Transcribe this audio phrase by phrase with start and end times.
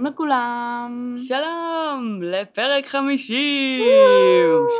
[0.00, 1.14] שלום לכולם.
[1.18, 3.28] שלום, לפרק 50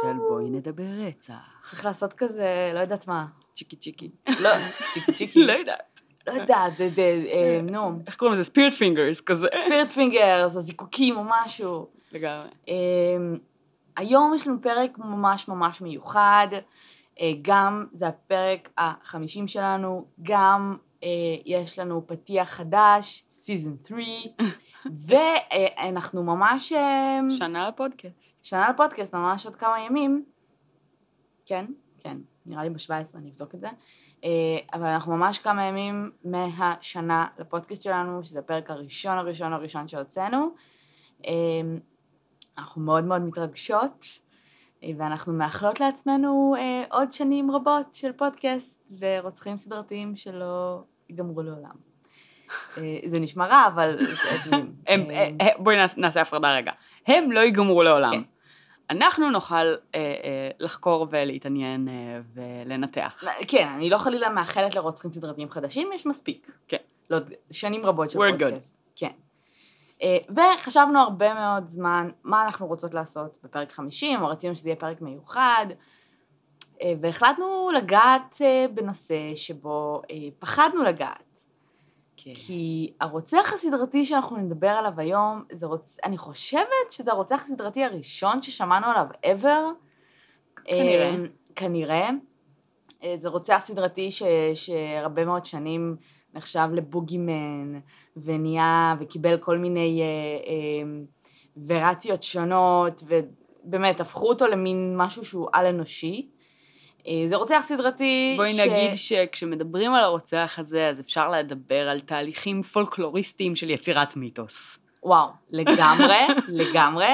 [0.03, 1.35] של בואי נדבר רצח.
[1.71, 3.27] צריך לעשות כזה, לא יודעת מה.
[3.54, 4.11] צ'יקי צ'יקי.
[4.29, 4.50] לא,
[4.93, 5.46] צ'יקי צ'יקי.
[5.46, 6.00] לא יודעת.
[6.27, 7.98] לא יודעת, אה, נו.
[8.07, 8.45] איך קוראים לזה?
[8.45, 9.46] spirit fingers כזה.
[9.67, 11.87] spirit fingers, או זיקוקים או משהו.
[12.12, 12.48] לגמרי.
[12.68, 12.75] אה,
[13.96, 16.48] היום יש לנו פרק ממש ממש מיוחד.
[17.21, 21.09] אה, גם זה הפרק החמישים שלנו, גם אה,
[21.46, 24.29] יש לנו פתיח חדש, season 3,
[25.07, 26.72] ואנחנו ממש...
[26.72, 28.45] אה, שנה לפודקאסט.
[28.45, 30.25] שנה לפודקאסט, ממש עוד כמה ימים.
[31.46, 31.67] כן,
[31.99, 33.69] כן, נראה לי ב-17, אני אבדוק את זה.
[34.25, 40.51] אה, אבל אנחנו ממש כמה ימים מהשנה לפודקאסט שלנו, שזה הפרק הראשון הראשון הראשון שהוצאנו.
[41.27, 41.33] אה,
[42.59, 44.05] אנחנו מאוד מאוד מתרגשות,
[44.83, 46.55] אה, ואנחנו מאחלות לעצמנו
[46.91, 51.90] עוד שנים רבות של פודקאסט ורוצחים סדרתיים שלא ייגמרו לעולם.
[52.79, 53.97] אה, זה נשמע רע, אבל
[54.89, 54.97] אה,
[55.41, 56.73] אה, בואי נעש- נעשה הפרדה רגע.
[57.06, 58.11] הם לא ייגמרו לעולם.
[58.11, 58.23] כן.
[58.91, 60.11] אנחנו נוכל אה, אה,
[60.61, 63.25] לחקור ולהתעניין אה, ולנתח.
[63.48, 66.51] כן, אני לא חלילה מאחלת לרוצחים סדרתיים חדשים, יש מספיק.
[66.69, 66.77] כן.
[67.11, 67.19] לא,
[67.51, 68.19] שנים רבות של.
[68.19, 68.77] פודקאסט.
[68.97, 69.11] כן.
[70.03, 70.19] אה,
[70.56, 75.01] וחשבנו הרבה מאוד זמן מה אנחנו רוצות לעשות בפרק 50, או רצינו שזה יהיה פרק
[75.01, 75.67] מיוחד,
[76.83, 81.30] אה, והחלטנו לגעת אה, בנושא שבו אה, פחדנו לגעת.
[82.25, 82.35] כן.
[82.35, 85.99] כי הרוצח הסדרתי שאנחנו נדבר עליו היום, זה רוצ...
[86.05, 89.47] אני חושבת שזה הרוצח הסדרתי הראשון ששמענו עליו ever.
[90.65, 91.11] כנראה.
[91.11, 91.17] אה,
[91.57, 92.09] כנראה.
[93.03, 94.23] אה, זה רוצח סדרתי ש...
[94.55, 95.97] שהרבה מאוד שנים
[96.35, 97.81] נחשב לבוגימן,
[98.17, 100.91] ונהיה, וקיבל כל מיני אה, אה,
[101.67, 106.31] וריאציות שונות, ובאמת, הפכו אותו למין משהו שהוא על-אנושי.
[107.06, 112.62] אה, זה רוצח סדרתי בואי נגיד שכשמדברים על הרוצח הזה, אז אפשר לדבר על תהליכים
[112.62, 114.78] פולקלוריסטיים של יצירת מיתוס.
[115.03, 116.27] וואו, לגמרי,
[116.61, 117.12] לגמרי.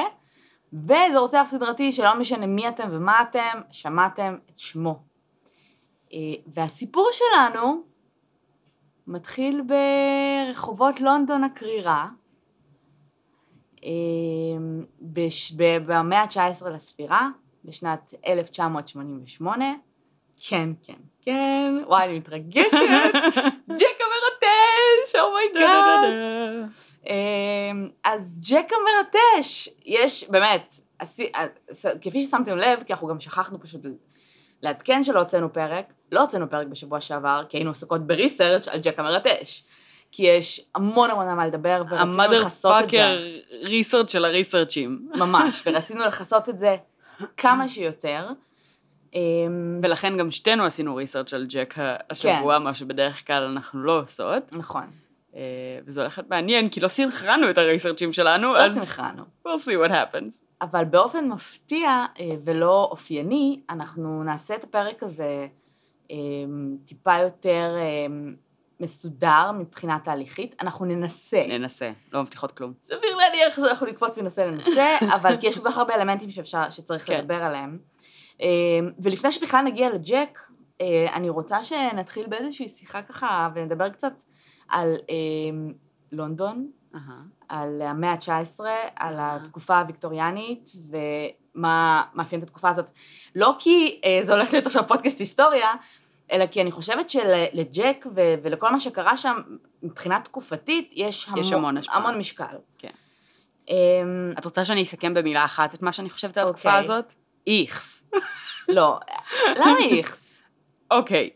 [0.73, 4.99] וזה רוצח סדרתי שלא משנה מי אתם ומה אתם, שמעתם את שמו.
[6.13, 7.83] אה, והסיפור שלנו
[9.07, 12.07] מתחיל ברחובות לונדון הקרירה,
[13.83, 13.89] אה,
[15.85, 17.27] במאה ה-19 לספירה,
[17.67, 19.65] בשנת 1988.
[20.39, 22.71] כן, כן, כן, וואי, אני מתרגשת.
[23.79, 26.13] ג'ק המרטש, oh oh my god.
[28.03, 31.47] אז ג'ק המרטש, יש, באמת, אה,
[32.01, 33.81] כפי ששמתם לב, כי אנחנו גם שכחנו פשוט
[34.61, 38.79] לעדכן שלא הוצאנו פרק, לא הוצאנו פרק בשבוע שעבר, כי היינו עסוקות ב research על
[38.79, 39.63] ג'ק המרטש.
[40.11, 42.97] כי יש המון המון על מה לדבר, ורצינו ה mother לכסות את זה.
[42.97, 43.17] fucker
[43.63, 45.09] ריסרצ' של הריסרצ'ים.
[45.15, 46.75] ממש, ורצינו לכסות את זה
[47.37, 48.29] כמה שיותר.
[49.13, 51.75] אמ, ולכן גם שתינו עשינו ריסרצ' על ג'ק
[52.09, 54.55] השבוע, מה שבדרך כלל אנחנו לא עושות.
[54.55, 54.85] נכון,
[55.35, 55.41] אה,
[55.85, 59.23] וזה הולך להיות מעניין, כי לא סנכרנו את הריסרצ'ים שלנו, לא אז סנכרנו.
[59.47, 60.41] we'll see what happens.
[60.61, 65.47] אבל באופן מפתיע אה, ולא אופייני, אנחנו נעשה את הפרק הזה
[66.11, 66.15] אה,
[66.85, 68.07] טיפה יותר אה,
[68.79, 70.55] מסודר מבחינה תהליכית.
[70.61, 71.45] אנחנו ננסה.
[71.47, 72.73] ננסה, לא מבטיחות כלום.
[72.81, 77.07] סביר להניח שאנחנו נקפוץ מנושא לנושא, אבל כי יש כל כך הרבה אלמנטים שאפשר, שצריך
[77.07, 77.19] כן.
[77.19, 77.77] לדבר עליהם.
[78.41, 78.47] אה,
[78.99, 80.39] ולפני שבכלל נגיע לג'ק,
[80.81, 84.23] אה, אני רוצה שנתחיל באיזושהי שיחה ככה ונדבר קצת
[84.69, 85.15] על אה,
[86.11, 87.21] לונדון, אהה.
[87.49, 88.59] על המאה ה-19,
[88.95, 89.35] על אהה.
[89.35, 92.91] התקופה הוויקטוריאנית ומה מאפיין את התקופה הזאת.
[93.35, 95.73] לא כי זה הולך להיות עכשיו פודקאסט היסטוריה,
[96.31, 99.41] אלא כי אני חושבת שלג'ק ו- ולכל מה שקרה שם,
[99.83, 101.95] מבחינה תקופתית, יש המון, יש המון השפעה.
[101.95, 102.57] המון משקל.
[102.77, 102.89] כן.
[103.69, 103.75] אמ,
[104.39, 106.83] את רוצה שאני אסכם במילה אחת את מה שאני חושבת על התקופה אוקיי.
[106.83, 107.13] הזאת?
[107.47, 108.03] איכס.
[108.77, 108.99] לא,
[109.55, 110.43] למה איכס?
[110.91, 111.29] אוקיי,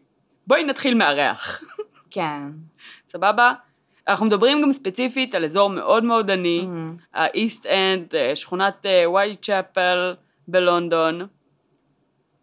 [0.48, 1.64] בואי נתחיל מהריח.
[2.12, 2.42] כן.
[3.08, 3.54] סבבה?
[4.08, 8.86] אנחנו מדברים גם ספציפית על אזור מאוד מאוד עני, אמ, ה East End, אה, שכונת
[9.14, 10.16] וייט צ'פל
[10.48, 11.28] בלונדון.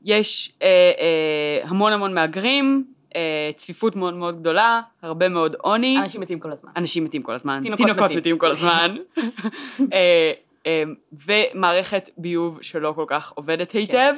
[0.05, 0.67] יש אה,
[1.01, 2.85] אה, המון המון מהגרים,
[3.17, 5.99] אה, צפיפות מאוד מאוד גדולה, הרבה מאוד עוני.
[5.99, 6.71] אנשים מתים כל הזמן.
[6.77, 8.19] אנשים מתים כל הזמן, תינוקות מתים.
[8.19, 8.97] מתים כל הזמן,
[9.93, 10.33] אה,
[10.67, 10.83] אה,
[11.27, 13.79] ומערכת ביוב שלא כל כך עובדת כן.
[13.79, 14.15] היטב,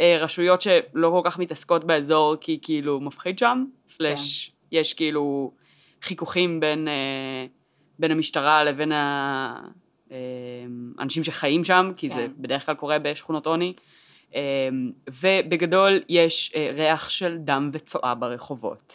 [0.00, 4.76] אה, רשויות שלא כל כך מתעסקות באזור כי כאילו מפחיד שם, סלאש כן.
[4.76, 5.52] יש כאילו
[6.02, 7.46] חיכוכים בין, אה,
[7.98, 9.60] בין המשטרה לבין ה-
[10.12, 10.16] אה,
[10.98, 12.32] האנשים שחיים שם, כי זה כן.
[12.38, 13.72] בדרך כלל קורה בשכונות עוני.
[14.34, 14.40] אה,
[15.08, 18.94] ובגדול יש אה, ריח של דם וצואה ברחובות.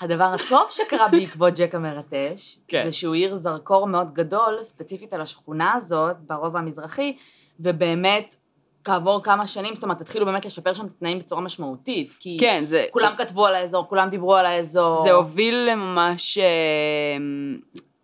[0.00, 2.82] הדבר הטוב שקרה בעקבות ג'ק המרטש, כן.
[2.84, 7.16] זה שהוא העיר זרקור מאוד גדול, ספציפית על השכונה הזאת, ברובע המזרחי,
[7.60, 8.36] ובאמת,
[8.84, 12.64] כעבור כמה שנים, זאת אומרת, התחילו באמת לשפר שם את התנאים בצורה משמעותית, כי כן,
[12.64, 12.86] זה...
[12.90, 15.02] כולם כתבו על האזור, כולם דיברו על האזור.
[15.02, 16.38] זה הוביל לממש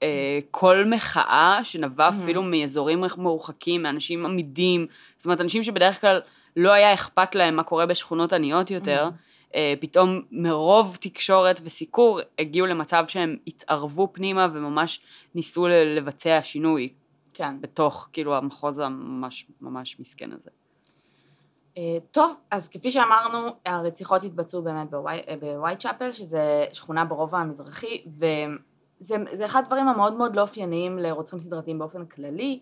[0.05, 2.13] אה, קול מחאה שנבע Mhm.
[2.23, 4.87] אפילו מאזורים מרוחקים, מאנשים עמידים,
[5.17, 6.21] זאת אומרת, אנשים שבדרך כלל
[6.57, 9.09] לא היה אכפת להם מה קורה בשכונות עניות יותר,
[9.55, 15.01] אה, פתאום מרוב תקשורת וסיקור הגיעו למצב שהם התערבו פנימה וממש
[15.35, 16.89] ניסו לבצע שינוי
[17.35, 17.61] כן.
[17.61, 20.51] בתוך, כאילו, המחוז הממש ממש מסכן הזה.
[21.79, 28.03] אה, טוב, אז כפי שאמרנו, הרציחות התבצעו באמת בווי- בווייט צ'אפל, שזה שכונה ברובע המזרחי,
[28.07, 28.37] וזה
[29.01, 32.61] זה אחד הדברים המאוד מאוד לא אופייניים לרוצחים סדרתיים באופן כללי.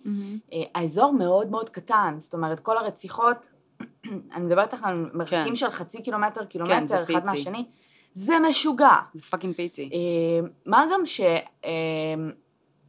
[0.53, 3.49] אה, האזור מאוד מאוד קטן, זאת אומרת, כל הרציחות,
[4.35, 5.55] אני מדברת איתך על מרחקים כן.
[5.55, 7.21] של חצי קילומטר, זה קילומטר, אחד פיצי.
[7.25, 7.65] מהשני,
[8.13, 8.97] זה משוגע.
[9.15, 9.91] זה fucking פיצי.
[9.93, 11.21] אה, מה גם ש...
[11.65, 11.71] אה,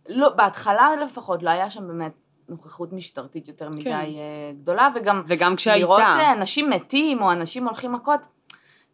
[0.10, 2.13] לא, בהתחלה לפחות לא היה שם באמת
[2.50, 4.10] נוכחות משטרתית יותר מדי כן.
[4.62, 5.86] גדולה, וגם וגם כשהייתה.
[5.86, 6.01] לראות
[6.38, 8.19] אנשים מתים או אנשים הולכים מכות,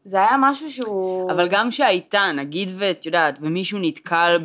[0.03, 1.31] זה היה משהו שהוא...
[1.31, 4.37] אבל גם שהייתה, נגיד ואת יודעת, ומישהו נתקל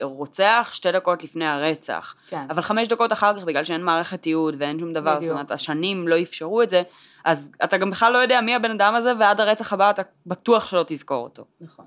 [0.00, 2.46] ברוצח שתי דקות לפני הרצח, כן.
[2.50, 5.32] אבל חמש דקות אחר כך, בגלל שאין מערכת תיעוד ואין שום דבר, זאת בדיוק.
[5.32, 6.82] אומרת, השנים לא אפשרו את זה,
[7.24, 10.68] אז אתה גם בכלל לא יודע מי הבן אדם הזה, ועד הרצח הבא אתה בטוח
[10.68, 11.44] שלא תזכור אותו.
[11.60, 11.84] נכון.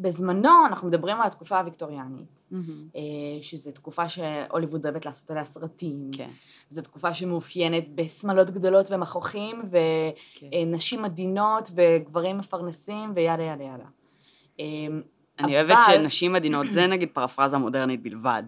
[0.00, 2.44] אה, בזמנו אנחנו מדברים על התקופה הוויקטוריאנית,
[2.96, 3.00] אה,
[3.42, 6.10] שזו תקופה שהוליווד אוהבת לעשות עליה סרטים.
[6.12, 6.30] כן.
[6.70, 10.46] זו תקופה שמאופיינת בשמלות גדולות ומכוחים, כן.
[10.66, 13.84] ונשים עדינות וגברים מפרנסים וידה ידה ידה.
[14.60, 14.64] אה,
[15.38, 18.42] אני אוהבת אבל- שנשים עדינות, זה נגיד פרפרזה מודרנית בלבד.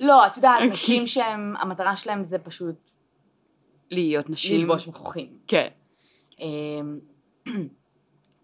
[0.00, 0.70] לא, את יודעת, אוקיי.
[0.70, 2.90] נשים שהם, המטרה שלהם זה פשוט
[3.90, 4.60] להיות נשים.
[4.60, 5.28] ללבוש מכוחים.
[5.46, 5.68] כן.
[6.40, 6.98] אמ,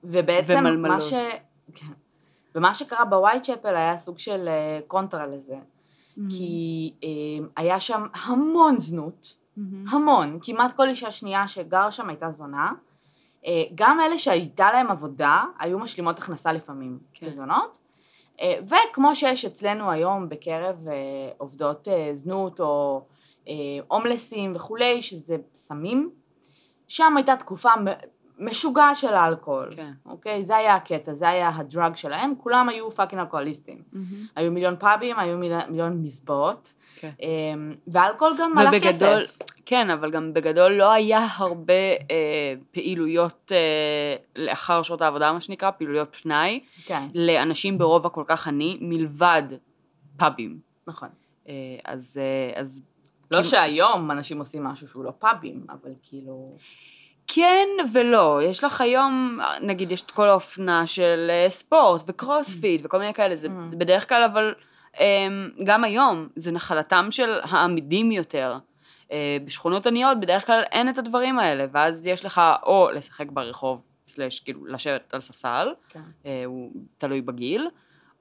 [0.04, 0.94] ובעצם ומלמלות.
[0.94, 1.12] מה ש...
[1.74, 1.86] כן.
[2.56, 5.56] ומה שקרה בווייט צ'פל היה סוג של אה, קונטרה לזה,
[6.30, 9.36] כי אמ, היה שם המון זנות,
[9.90, 12.72] המון, כמעט כל אישה שנייה שגר שם הייתה זונה.
[13.46, 17.26] אה, גם אלה שהייתה להם עבודה, היו משלימות הכנסה לפעמים כן.
[17.26, 17.78] כזונות.
[18.40, 20.94] אה, וכמו שיש אצלנו היום בקרב אה,
[21.38, 23.06] עובדות אה, זנות או
[23.48, 23.54] אה,
[23.88, 26.10] הומלסים וכולי, שזה סמים,
[26.88, 27.70] שם הייתה תקופה
[28.38, 29.68] מ- משוגעת של האלכוהול.
[29.76, 29.92] כן.
[30.06, 30.44] אוקיי?
[30.44, 33.82] זה היה הקטע, זה היה הדרג שלהם, כולם היו fucking אלכוהוליסטים.
[34.36, 35.52] היו מיליון פאבים, היו מיל...
[35.68, 37.10] מיליון מזבאות, כן.
[37.20, 39.38] אמ, ואלכוהול גם עלה ובגדול, כסף.
[39.66, 41.72] כן, אבל גם בגדול לא היה הרבה
[42.10, 48.48] אה, פעילויות אה, לאחר שעות העבודה, מה שנקרא, פעילויות פנאי, כן, לאנשים ברובע כל כך
[48.48, 49.42] עני, מלבד
[50.16, 50.58] פאבים.
[50.86, 51.08] נכון.
[51.48, 51.52] אה,
[51.84, 52.82] אז, אה, אז
[53.30, 56.56] לא כאילו- שהיום אנשים עושים משהו שהוא לא פאבים, אבל כאילו...
[57.28, 62.98] כן ולא, יש לך היום, נגיד יש את כל האופנה של אה, ספורט וקרוספיט וכל
[62.98, 63.64] מיני כאלה, זה, Mm.
[63.64, 64.54] זה בדרך כלל, אבל
[65.00, 68.58] אמ, גם היום זה נחלתם של העמידים יותר.
[69.12, 73.80] אה, בשכונות עניות בדרך כלל אין את הדברים האלה, ואז יש לך או לשחק ברחוב,
[74.06, 76.00] סלש כאילו לשבת על ספסל, כן.
[76.26, 77.68] אה, הוא תלוי בגיל,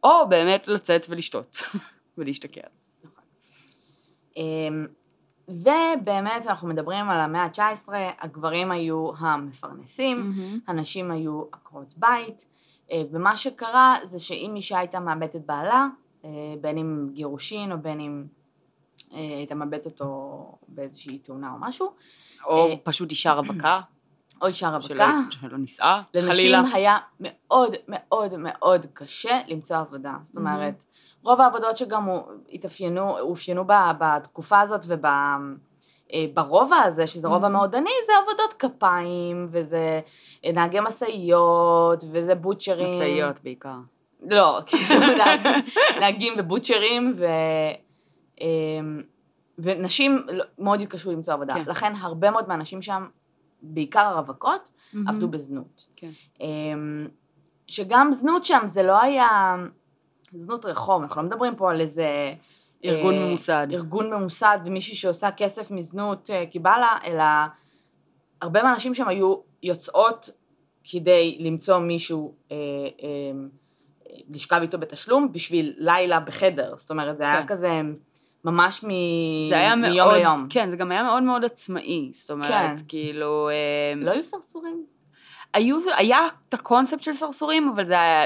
[0.04, 1.64] או באמת לצאת ולשתות
[2.18, 2.62] ולהשתכר.
[5.50, 7.90] אמ, ובאמת אנחנו מדברים על המאה ה-19,
[8.20, 10.34] הגברים היו המפרנסים,
[10.68, 12.46] הנשים היו עקרות בית,
[12.92, 15.88] אה, ומה שקרה זה שאם אישה הייתה מאבדת בעלה,
[16.26, 16.30] אה,
[16.62, 18.24] בין אם גירושין או בין אם
[19.14, 21.94] אה, הייתה מאבדת אותו באיזושהי תאונה או משהו,
[22.46, 23.82] או פשוט אישה רווקה,
[24.42, 26.62] או אישה שלא, רווקה, שלא נישאה, לנשים חלילה.
[26.74, 30.14] היה מאוד מאוד מאוד קשה למצוא עבודה.
[30.24, 30.86] זאת אומרת,
[31.26, 32.08] רוב העבודות שגם
[32.52, 33.64] התאפיינו, אופיינו
[34.00, 35.06] בתקופה הזאת וב...
[36.14, 37.52] אה, ברובע הזה, שזה רובע Mhm.
[37.52, 40.00] מאוד עני, זה עבודות כפיים, וזה
[40.46, 42.96] אה, נהגי משאיות, וזה בוטשרים.
[43.00, 43.76] משאיות בעיקר.
[44.30, 45.52] לא, כאילו נהגים,
[46.00, 47.26] נהגים ובוטשרים, ו...
[48.42, 49.02] אמ,
[49.60, 51.54] ונשים לא- מאוד התקשו למצוא עבודה.
[51.54, 51.64] כן.
[51.68, 53.06] לכן הרבה מאוד מהנשים שם,
[53.62, 54.70] בעיקר הרווקות,
[55.08, 55.86] עבדו בזנות.
[55.96, 56.10] כן.
[56.42, 57.08] אמ,
[57.68, 59.56] שגם זנות שם זה לא היה
[60.32, 62.34] זנות רחוב, אנחנו לא מדברים פה על איזה...
[62.86, 63.68] ארגון אה, ממוסד.
[63.72, 67.24] ארגון ממוסד ומישהי שעושה כסף מזנות אה, כי בא לה, אלא
[68.42, 70.30] הרבה מהנשים שם היו יוצאות
[70.92, 72.58] כדי למצוא מישהו אה,
[73.04, 73.48] אה,
[74.30, 77.48] לשכב איתו בתשלום בשביל לילה בחדר, זאת אומרת זה היה כן.
[77.48, 77.82] כזה
[78.46, 78.90] ממש מ...
[79.50, 80.48] זה היה מיום מאוד, ליום.
[80.50, 82.76] כן, זה גם היה מאוד מאוד עצמאי, זאת אומרת, כן.
[82.88, 84.86] כאילו, אה, לא היו סרסורים?
[85.54, 88.26] היו, היה את הקונספט של סרסורים, אבל זה היה,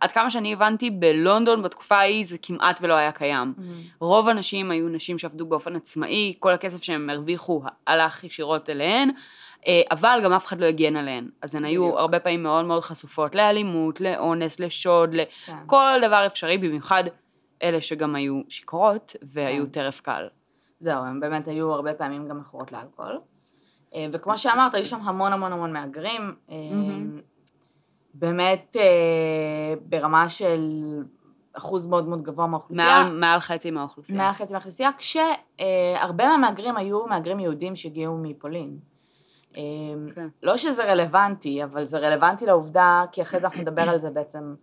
[0.00, 3.54] עד כמה שאני הבנתי, בלונדון בתקופה ההיא זה כמעט ולא היה קיים.
[4.00, 9.10] רוב הנשים היו נשים שעבדו באופן עצמאי, כל הכסף שהם הרוויחו הלך ישירות אליהן,
[9.66, 11.28] אה, אבל גם אף אחד לא הגן עליהן.
[11.42, 11.98] אז הן היו.
[11.98, 15.10] הרבה פעמים מאוד מאוד חשופות לאלימות, לאונס, לשוד,
[15.46, 15.56] כן.
[15.64, 17.04] לכל דבר אפשרי, במיוחד
[17.62, 19.70] אלה שגם היו שיכורות והיו כן.
[19.70, 20.28] טרף קל.
[20.78, 23.20] זהו, הם באמת היו הרבה פעמים גם מכורות לאלכוהול.
[23.94, 26.34] אה, וכמו שאמרת, היו שם המון המון המון מהגרים.
[26.48, 27.20] מהמם.
[28.14, 28.84] באמת אה,
[29.86, 30.70] ברמה של
[31.52, 33.02] אחוז מאוד מאוד גבוה מהאוכלוסייה.
[33.04, 34.18] מעל, מעל חצי מהאוכלוסייה.
[34.18, 38.78] מעל חצי מהאוכלוסייה, כשהרבה מהמהגרים היו מהגרים יהודים שהגיעו מפולין.
[39.56, 39.62] אה,
[40.14, 40.28] כן.
[40.42, 44.54] לא שזה רלוונטי, אבל זה רלוונטי לעובדה, כי אחרי זה אנחנו נדבר על זה בעצם,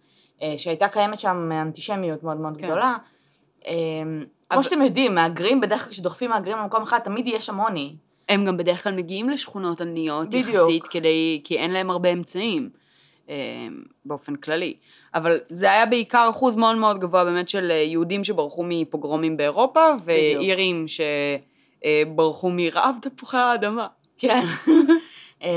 [0.41, 2.65] אה, שהייתה קיימת שם אנטישמיות מאוד מאוד כן.
[2.67, 2.95] גדולה.
[3.67, 3.73] אה,
[4.49, 7.95] כמו אבל- שאתם יודעים, מהגרים, בדרך כלל כשדוחפים מהגרים במקום אחד, תמיד יש שם עוני.
[8.29, 10.47] הם גם בדרך כלל מגיעים לשכונות עניות בדיוק.
[10.49, 12.79] יחסית, כדי, כי אין להם הרבה אמצעים, אה,
[14.05, 14.77] באופן כללי.
[15.13, 19.79] אבל זה היה בעיקר אחוז מאוד מאוד גבוה באמת של אה, יהודים שברחו מפוגרומים באירופה,
[20.05, 23.87] ואירים שברחו מרעב תפוחי האדמה.
[24.17, 24.45] כן.
[25.41, 25.49] אמ,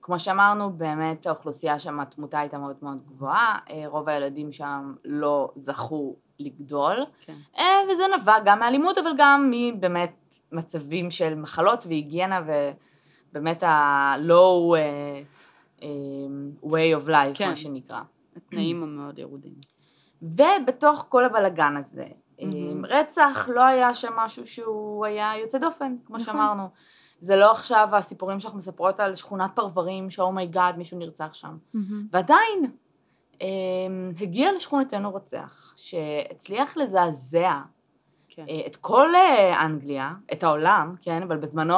[0.00, 5.50] וכמו שאמרנו, באמת האוכלוסייה שם, התמותה הייתה מאוד מאוד גבוהה, אה, רוב הילדים שם לא
[5.56, 7.34] זכו לגדול, כן.
[7.58, 12.40] אה, וזה נבע גם מאלימות, אבל גם מבאמת מצבים של מחלות והיגיינה,
[13.30, 15.22] ובאמת ה-low אה,
[15.82, 15.88] אה,
[16.62, 17.48] way of life, כן.
[17.48, 18.00] מה שנקרא.
[18.36, 19.54] התנאים המאוד ירודים.
[20.22, 22.06] ובתוך כל הבלגן הזה,
[22.42, 22.84] מהמם.
[22.84, 26.26] רצח לא היה שם משהו שהוא היה יוצא דופן, כמו נכון.
[26.26, 26.68] שאמרנו.
[27.20, 31.34] זה לא עכשיו הסיפורים שאנחנו מספרות על שכונת פרברים, ש oh my god, מישהו נרצח
[31.34, 31.56] שם.
[32.12, 32.72] ועדיין,
[33.42, 33.46] אה,
[34.20, 37.60] הגיע לשכונתנו רוצח, שהצליח לזעזע
[38.28, 38.44] כן.
[38.48, 41.76] אה, את כל אה, אנגליה, את העולם, כן, אבל בזמנו,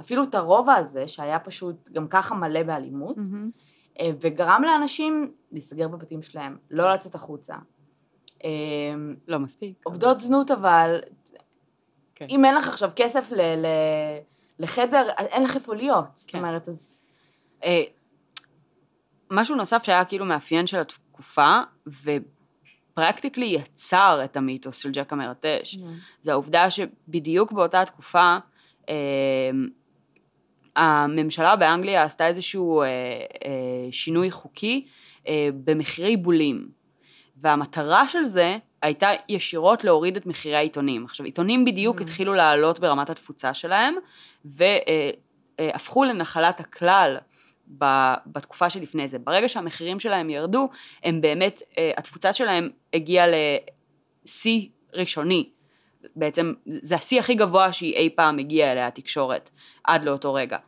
[0.00, 3.16] אפילו את הרובע הזה, שהיה פשוט גם ככה מלא באלימות.
[4.00, 7.54] אה, וגרם לאנשים להיסגר בבתים שלהם, לא לצאת החוצה.
[8.44, 8.50] אה,
[9.28, 9.74] לא מספיק.
[9.84, 11.00] עובדות זנות אבל,
[12.14, 12.26] כן.
[12.28, 14.18] אם אין לך עכשיו כסף ל- ל-
[14.58, 16.10] לחדר, אין לך איפה להיות.
[16.14, 16.38] זאת כן.
[16.38, 17.08] אומרת, אז...
[17.64, 17.82] אה,
[19.30, 25.78] משהו נוסף שהיה כאילו מאפיין של התקופה, ופרקטיקלי יצר את המיתוס של ג'ק המרטש,
[26.20, 28.36] זה העובדה שבדיוק באותה תקופה,
[28.88, 28.94] אה,
[30.78, 34.86] הממשלה באנגליה עשתה איזשהו אה, אה, שינוי חוקי
[35.28, 36.68] אה, במחירי בולים.
[37.36, 41.04] והמטרה של זה הייתה ישירות להוריד את מחירי העיתונים.
[41.04, 42.02] עכשיו, עיתונים בדיוק Mm.
[42.02, 43.94] התחילו לעלות ברמת התפוצה שלהם,
[44.44, 47.16] והפכו לנחלת הכלל
[48.26, 49.18] בתקופה שלפני זה.
[49.18, 50.68] ברגע שהמחירים שלהם ירדו,
[51.04, 55.50] הם באמת, אה, התפוצה שלהם הגיעה לשיא ראשוני.
[56.16, 59.50] בעצם זה השיא הכי גבוה שהיא אי פעם הגיעה אליה התקשורת,
[59.84, 60.58] עד לאותו רגע.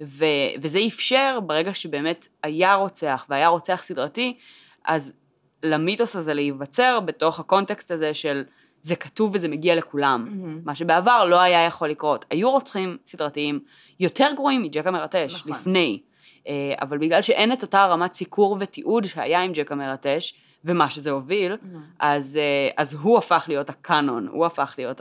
[0.00, 0.24] ו,
[0.62, 4.36] וזה אפשר, ברגע שבאמת היה רוצח, והיה רוצח סדרתי,
[4.84, 5.12] אז
[5.62, 8.44] למיתוס הזה להיווצר בתוך הקונטקסט הזה של
[8.80, 10.24] זה כתוב וזה מגיע לכולם.
[10.24, 10.60] מהמם.
[10.64, 12.24] מה שבעבר לא היה יכול לקרות.
[12.30, 13.60] היו רוצחים סדרתיים
[14.00, 15.52] יותר גרועים מג'ק המרטש, נכון.
[15.52, 16.02] לפני.
[16.48, 20.34] אה, אבל בגלל שאין את אותה רמת סיקור ותיעוד שהיה עם ג'ק המרטש,
[20.64, 21.82] ומה שזה הוביל, מהמם.
[21.98, 25.00] אז, אה, אז הוא הפך להיות הקאנון, הוא הפך להיות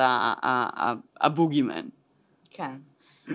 [1.22, 1.86] הבוגימן.
[2.50, 2.76] כן.
[3.28, 3.34] אמ,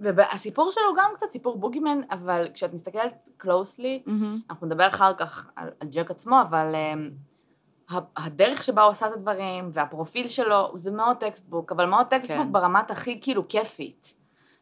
[0.00, 4.10] והסיפור שלו הוא גם קצת סיפור boogeyman, אבל כשאת מסתכלת closely,
[4.50, 9.12] אנחנו נדבר אחר כך על, על ג'ק עצמו, אבל um, הדרך שבה הוא עשה את
[9.12, 12.52] הדברים, והפרופיל שלו, זה מאוד textbook, אבל מאוד textbook כן.
[12.52, 14.14] ברמת הכי כאילו כיפית.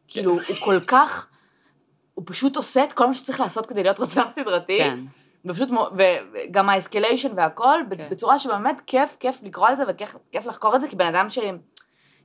[0.09, 1.29] כאילו, הוא כל כך,
[2.15, 4.79] הוא פשוט עושה את כל מה שצריך לעשות כדי להיות רוצח סדרתי.
[4.79, 4.99] כן.
[5.45, 8.09] ופשוט, וגם האסקליישן והכל, כן.
[8.11, 11.31] בצורה שבאמת כיף, כיף לקרוא על זה וכיף כיף לחקור את זה, כי בן אדם
[11.31, 11.39] ש...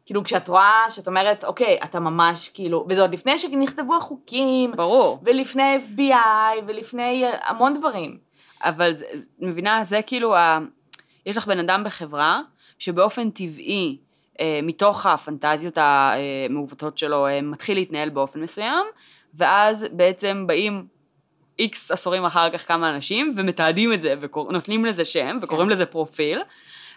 [0.05, 5.19] כאילו, כשאת רואה, שאת אומרת, אוקיי, אתה ממש, כאילו, וזה עוד לפני שנכתבו החוקים, ברור.
[5.23, 8.17] ולפני FBI, ולפני המון דברים.
[8.61, 8.93] אבל
[9.39, 10.59] מבינה, זה כאילו, ה...
[11.25, 12.41] יש לך בן אדם בחברה,
[12.79, 13.97] שבאופן טבעי,
[14.39, 18.85] אה, מתוך הפנטזיות המעוותות שלו, אה, מתחיל להתנהל באופן מסוים,
[19.33, 20.87] ואז בעצם באים
[21.59, 25.73] איקס עשורים אחר כך כמה אנשים, ומתעדים את זה, ונותנים לזה שם, וקוראים כן.
[25.73, 26.41] לזה פרופיל.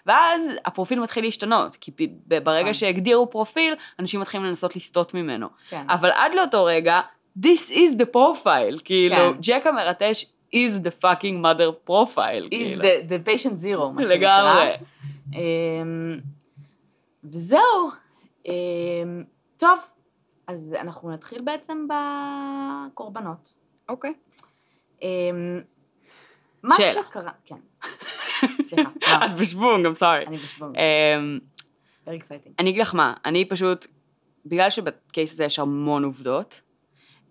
[0.07, 1.91] ואז הפרופיל מתחיל להשתנות, כי
[2.27, 2.75] ברגע נכון.
[2.75, 5.49] שהגדירו פרופיל, אנשים מתחילים לנסות לסטות ממנו.
[5.69, 5.85] כן.
[5.89, 7.01] אבל עד לאותו רגע,
[7.39, 9.33] this is the profile, כאילו, כן.
[9.41, 10.25] ג'ק המרטש
[10.55, 12.83] is the fucking mother profile, is כאילו.
[12.83, 14.15] the, the patient zero, מה שנקרא.
[14.15, 14.77] לגמרי.
[15.35, 16.19] אמ,
[17.25, 17.91] וזהו.
[18.47, 18.53] אמ,
[19.57, 19.79] טוב,
[20.47, 23.53] אז אנחנו נתחיל בעצם בקורבנות.
[23.89, 24.11] אוקיי.
[24.11, 24.17] אמ,
[26.63, 26.91] מה שאלה.
[26.91, 27.57] שקרה, כן.
[28.63, 30.27] סליחה, לא, את בשוונג, I'm sorry.
[30.29, 31.39] אני בשוונג, אמ.
[32.59, 33.87] אני אגיד לך מה, אני פשוט,
[34.47, 36.61] בגלל שבקייס הזה יש המון עובדות,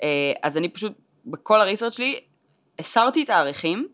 [0.04, 0.94] אה, אז אני פשוט,
[1.26, 2.20] בכל הריסרצ' שלי,
[2.80, 3.88] הסרתי תאריכים,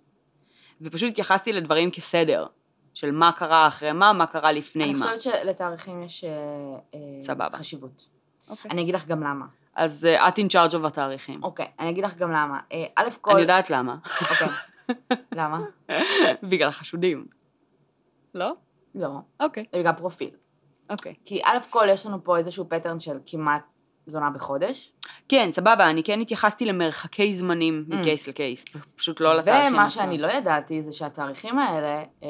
[0.81, 2.45] ופשוט התייחסתי לדברים כסדר,
[2.93, 4.99] של מה קרה אחרי מה, מה קרה לפני אני מה.
[4.99, 6.29] חושבת שלתאריכים יש אה,
[6.93, 7.57] אה, סבבה.
[7.57, 8.07] חשיבות.
[8.49, 8.71] אוקיי.
[8.71, 9.45] אני אגיד לך גם למה.
[9.75, 11.43] אז אה, את in charge of התאריכים.
[11.43, 12.59] אוקיי, אני אגיד לך גם למה.
[12.71, 13.31] אה, א' כל...
[13.31, 13.95] אני יודעת למה.
[14.31, 14.47] אוקיי.
[15.39, 15.59] למה?
[16.43, 17.25] בגלל החשודים.
[18.35, 18.53] לא?
[18.95, 19.09] לא.
[19.39, 20.29] אוקיי, בגלל פרופיל.
[20.89, 21.13] אוקיי.
[21.25, 23.63] כי א' כל יש לנו פה איזשהו פטרן של כמעט
[24.05, 24.93] זונה בחודש.
[25.29, 27.95] כן, סבבה, אני כן התייחסתי למרחקי זמנים Mm.
[27.95, 28.65] מקייס לקייס,
[28.95, 29.89] פשוט לא לתאריכים ומה עצמם.
[29.89, 32.29] שאני לא ידעתי זה שהתאריכים האלה אה,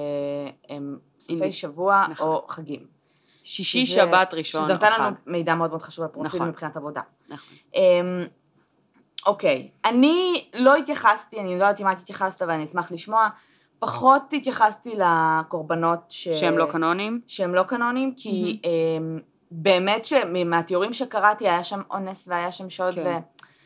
[0.70, 2.28] הם סופי שבוע נכון.
[2.28, 2.88] או חגים.
[3.44, 4.92] שישי, שזה- שבת, ראשון, שזה נותן.
[5.00, 6.48] לנו מידע מאוד מאוד חשוב על פרופיל נכון.
[6.50, 7.02] מבחינת עבודה.
[7.30, 7.58] נכון.
[7.76, 8.26] אמ,
[9.26, 13.28] אוקיי, אני לא התייחסתי, אני לא יודעת אם את התייחסת ואני אשמח לשמוע,
[13.80, 16.28] פחות התייחסתי לקורבנות ש...
[16.30, 17.22] שהם לא קנונים?
[17.28, 19.20] שהם לא קנונים, כי אמ,
[19.52, 23.20] באמת שמהתיאורים שקראתי היה שם אונס והיה שם שוד, כן.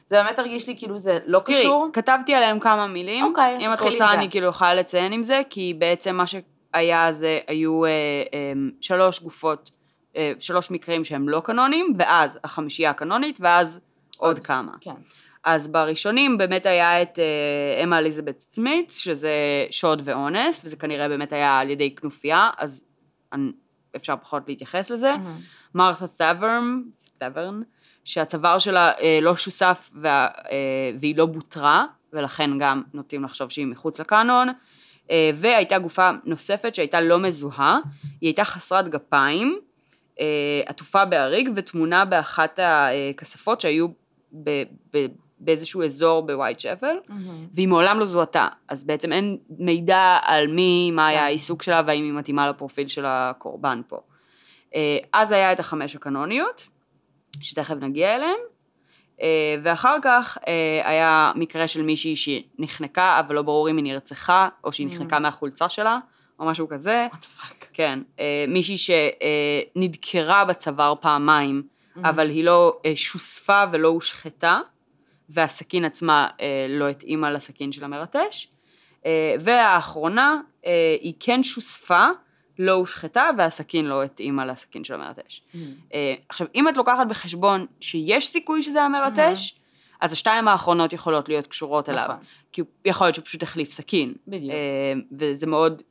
[0.06, 1.88] וזה באמת הרגיש לי כאילו זה לא תראי, קשור.
[1.94, 3.26] כתבתי עליהם כמה מילים.
[3.26, 4.18] אוקיי, אז אם את תתחילי רוצה עם זה.
[4.18, 6.24] אני כאילו יכולה לציין עם זה, כי בעצם מה
[6.76, 9.72] שהיה זה, היו אה, אה, שלוש גופות,
[10.16, 13.82] אה, שלוש מקרים שהם לא קנונים, ואז החמישייה הקנונית, ואז
[14.18, 14.72] עוד כמה.
[14.82, 14.92] כן.
[15.44, 19.32] אז בראשונים באמת היה את אה, אמה אליזבת סמית, שזה
[19.72, 22.84] שוד ואונס, וזה כנראה באמת היה על ידי כנופיה, אז
[23.34, 23.52] אני,
[23.96, 25.12] אפשר פחות להתייחס לזה.
[25.18, 25.40] מהמם.
[25.76, 26.82] מרת'ה ת'אברן,
[27.18, 27.62] ת'אברן,
[28.04, 33.68] שהצוואר שלה אה, לא שוסף וה, אה, והיא לא בוטרה, ולכן גם נוטים לחשוב שהיא
[33.68, 34.48] מחוץ לקאנון.
[35.12, 37.80] אה, והייתה גופה נוספת שהייתה לא מזוהה,
[38.22, 39.60] היא הייתה חסרת גפיים,
[40.20, 43.88] אה, עטופה באריג וטמונה באחת הכספות שהיו
[44.44, 45.06] ב, ב,
[45.40, 47.48] באיזשהו אזור בווייט שפל, מהמם.
[47.54, 51.26] והיא מעולם לא זוהתה, אז בעצם אין מידע על מי, מה היה כן.
[51.26, 54.00] העיסוק שלה והאם היא מתאימה לפרופיל של הקורבן פה.
[54.76, 56.68] אה, אז היה את החמש הקנוניות,
[57.42, 58.38] שתכף נגיע אליהן,
[59.64, 64.74] ואחר כך אה, היה מקרה של מישהי שנחנקה, אבל לא ברור אם היא נרצחה, או
[64.74, 66.00] שהיא נחנקה מהחולצה שלה,
[66.40, 67.08] או משהו כזה.
[67.12, 67.66] What the fuck?
[67.74, 71.64] כן, אה, מישהי שנדקרה בצוואר פעמיים,
[71.98, 72.10] Mm-hmm.
[72.10, 74.60] אבל היא לא אה, שוספה ולא הושחתה,
[75.30, 78.48] והסכין עצמה אה, לא התאימה לסכין של המרטש.
[79.06, 82.08] אה, והאחרונה, אה, היא כן שוספה,
[82.60, 85.42] לא הושחתה, והסכין לא התאימה לסכין של המרטש.
[85.54, 85.74] מהמם.
[85.94, 89.60] אה, עכשיו, אם את לוקחת בחשבון שיש סיכוי שזה המרטש,
[90.02, 92.04] אז השתיים האחרונות יכולות להיות קשורות אליו.
[92.04, 92.24] נכון.
[92.52, 94.14] כי יכול להיות שהוא פשוט החליף סכין.
[94.28, 94.52] בדיוק.
[94.52, 95.82] אה, וזה מאוד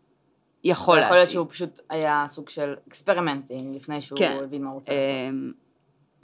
[0.65, 1.31] יכול יכול להיות.
[1.31, 4.39] שהוא פשוט היה סוג של אקספרימנטים לפני שהוא כן.
[4.45, 5.13] הבין מה הוא רוצה לעשות.
[5.31, 5.53] אמ,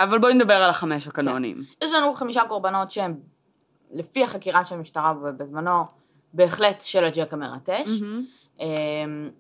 [0.00, 1.62] אבל בואי נדבר על החמש הקנונים.
[1.85, 3.14] יש לנו חמישה קורבנות שהם,
[3.92, 5.85] לפי החקירה של המשטרה בזמנו,
[6.33, 7.90] בהחלט של הג'ק המרטש.
[8.00, 9.31] מהמם.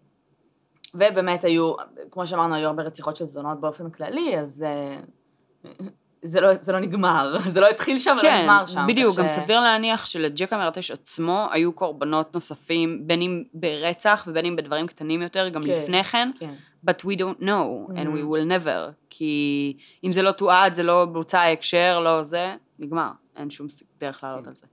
[0.94, 1.72] אמ, ובאמת היו,
[2.10, 5.00] כמו שאמרנו, היו הרבה רציחות של זונות באופן כללי, אז אה,
[6.22, 8.84] זה לא, זה לא נגמר, זה לא התחיל שם ולא כן, נגמר שם.
[8.88, 14.44] בדיוק, כך גם סביר להניח שלג'ק המרטש עצמו היו קורבנות נוספים, בין אם ברצח ובין
[14.44, 15.70] אם בדברים קטנים יותר, גם כן.
[15.70, 16.54] לפני כן, כן,
[16.90, 18.32] but we don't know, and we Mhm.
[18.32, 23.50] will never, כי אם זה לא תועד, זה לא בוצע ההקשר, לא זה, נגמר, אין
[23.50, 23.66] שום
[24.00, 24.48] דרך לעלות כן.
[24.50, 24.66] על זה.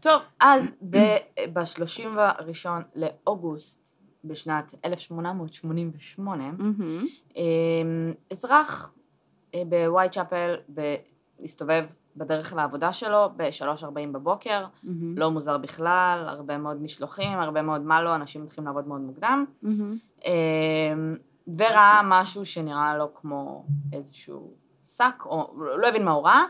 [0.00, 3.83] טוב, אז ב-31 לאוגוסט
[4.24, 7.06] בשנת 1888, מהמם.
[7.36, 7.42] אמ,
[8.30, 8.92] אזרח
[9.54, 10.54] אה, בווייט צ'אפל
[11.44, 11.84] הסתובב
[12.16, 15.18] בדרך לעבודה שלו ב-3.40 בבוקר, מהמם.
[15.18, 19.44] לא מוזר בכלל, הרבה מאוד משלוחים, הרבה מאוד מה לא, אנשים מתחילים לעבוד מאוד מוקדם.
[20.24, 21.16] אמ,
[21.58, 26.42] וראה משהו שנראה לו כמו איזשהו שק, או לא הבין מה הוא ראה.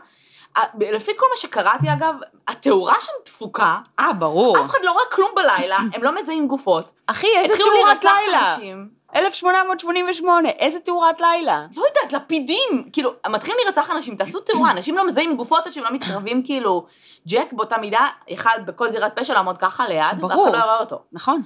[0.79, 2.15] לפי כל מה שקראתי אגב,
[2.47, 4.57] התאורה שם דפוקה, אה, ברור.
[4.57, 6.91] אף אחד לא רואה כלום בלילה, הם לא מזהים גופות.
[7.07, 8.55] אחי, איזה תאורת לילה.
[8.55, 8.89] אנשים.
[9.15, 11.65] 1888, איזה תאורת לילה.
[11.75, 15.83] לא יודעת, לפידים, כאילו, מתחילים להירצח אנשים, תעשו תאורה, אנשים לא מזהים גופות עד שהם
[15.83, 16.85] לא מתקרבים, כאילו,
[17.27, 20.31] ג'ק באותה מידה יכל בכל זירת פשע לעמוד ככה ליד, ואף.
[20.31, 21.03] אחד לא יראה אותו.
[21.11, 21.41] נכון.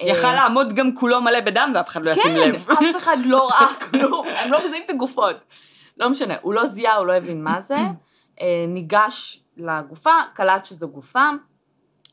[0.00, 2.70] אה, יכל לעמוד גם כולו מלא בדם ואף אחד לא ישים כן, לב.
[2.70, 5.36] אף אחד לא ראה כלום, הם לא מזהים את הגופות.
[5.98, 7.76] לא משנה, הוא לא זיהה, הוא לא הבין מה זה,
[8.68, 11.30] ניגש לגופה, קלט שזו גופה.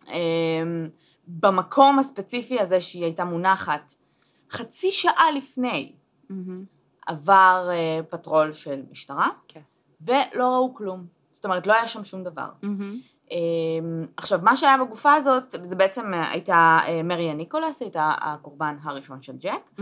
[0.09, 0.63] אה,
[1.27, 3.93] במקום הספציפי הזה שהיא הייתה מונחת,
[4.51, 5.93] חצי שעה לפני.
[7.07, 9.61] עבר אה, פטרול של משטרה, כן.
[10.01, 11.05] ולא ראו כלום.
[11.31, 12.49] זאת אומרת, לא היה שם שום דבר.
[13.31, 13.37] אה,
[14.17, 19.21] עכשיו, מה שהיה בגופה הזאת, זה בעצם אה, הייתה אה, מריה ניקולס, הייתה הקורבן הראשון
[19.21, 19.79] של ג'ק.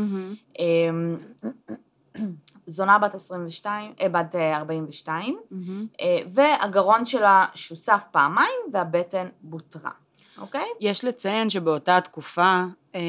[2.68, 5.88] זונה בת 22, אה, בת אה, 42, מהמם.
[6.02, 9.92] אה, והגרון שלה שוסף פעמיים והבטן בותרה,
[10.38, 10.66] אוקיי?
[10.80, 12.64] יש לציין שבאותה תקופה,
[12.96, 13.02] אה,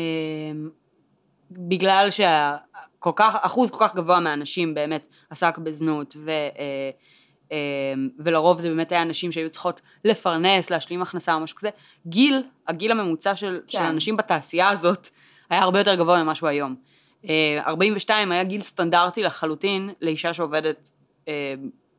[1.51, 6.91] בגלל שכל כך, אחוז כל כך גבוה מהאנשים באמת עסק בזנות, ו, אה,
[7.53, 7.59] אה,
[8.19, 11.71] ולרוב זה באמת היה נשים שהיו צריכות לפרנס, להשלים הכנסה או משהו כזה,
[12.07, 13.85] גיל, הגיל הממוצע של, של כן.
[13.85, 15.09] אנשים בתעשייה הזאת
[15.51, 16.92] היה הרבה יותר גבוה ממה שהוא היום.
[17.29, 20.91] אה, 42 היה גיל סטנדרטי לחלוטין לאישה שעובדת
[21.29, 21.55] אה,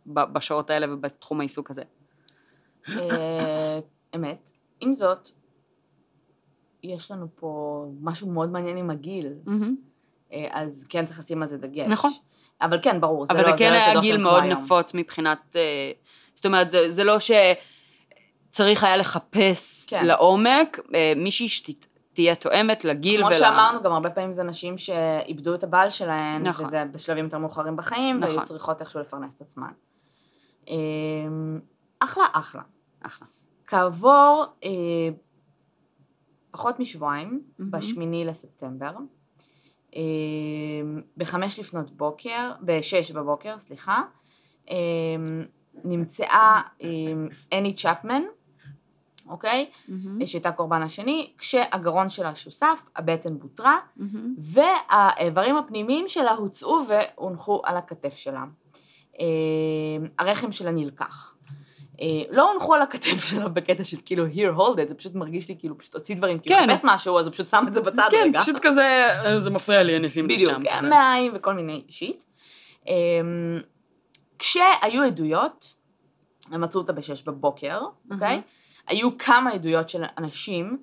[0.05, 1.83] בשעות האלה ובתחום העיסוק הזה.
[2.89, 3.79] אה,
[4.15, 4.51] אמת.
[4.79, 5.29] עם זאת,
[6.83, 9.33] יש לנו פה משהו מאוד מעניין עם הגיל.
[10.33, 11.87] אה, אז כן צריך לשים על זה דגש.
[11.87, 12.11] נכון.
[12.61, 14.43] אבל כן, ברור, זה אבל לא, זה כן לא היה גיל מאוד.
[14.43, 15.55] נפוץ מבחינת...
[15.55, 15.91] אה,
[16.33, 20.05] זאת אומרת, זה, לא שצריך היה לחפש כן.
[20.05, 21.49] לעומק, אה, מישהי
[22.13, 23.33] שתהיה תואמת לגיל כמו ול...
[23.33, 26.65] שאמרנו, גם הרבה פעמים זה נשים שאיבדו את הבעל שלהן, נכון.
[26.65, 28.35] וזה בשלבים יותר מאוחרים בחיים, נכון.
[28.35, 29.71] והיו צריכות איכשהו לפרנס את עצמן.
[30.67, 31.59] אמ,
[31.99, 32.61] אחלה, אחלה.
[33.01, 33.27] אחלה.
[33.67, 34.69] כעבור אה,
[36.51, 37.71] פחות משבועיים, מהמם.
[37.71, 38.91] בשמיני לספטמבר,
[39.95, 40.01] אה,
[41.17, 44.01] בחמש לפנות בוקר, בשש בבוקר, סליחה,
[44.69, 44.75] אה,
[45.83, 46.87] נמצאה אה,
[47.51, 48.21] אני צ'פמן,
[49.33, 49.69] אוקיי?
[49.87, 54.35] מהמם, שהייתה קורבן השני, כשהגרון שלה שוסף, הבטן בוטרה, מהמם.
[54.37, 58.43] והאיברים הפנימיים שלה הוצאו והונחו על הכתף שלה.
[59.19, 59.25] אה,
[60.19, 61.35] הרחם שלה נלקח.
[62.01, 65.49] אה, לא הונחו על הכתף שלה בקטע של כאילו here hold it, זה פשוט מרגיש
[65.49, 66.77] לי כאילו פשוט הוציא דברים, כאילו כן.
[66.77, 68.41] חפש משהו, אז הוא פשוט שם את זה בצד כן, רגע.
[68.41, 70.77] פשוט כזה, אה, זה מפריע לי, אני אשים את זה בדיוק, שם.
[70.77, 70.89] כזה.
[70.89, 72.23] מעיים וכל מיני שיט.
[74.39, 75.75] כשהיו עדויות,
[76.51, 78.41] הם מצאו אותה בשש בבוקר, אוקיי?
[78.87, 80.77] היו כמה עדויות של אנשים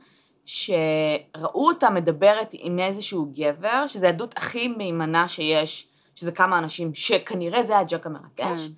[0.45, 7.63] שראו אותה מדברת עם איזשהו גבר, שזו העדות הכי מהימנה שיש, שזה כמה אנשים שכנראה
[7.63, 8.73] זה הג'ק המרטש, כן.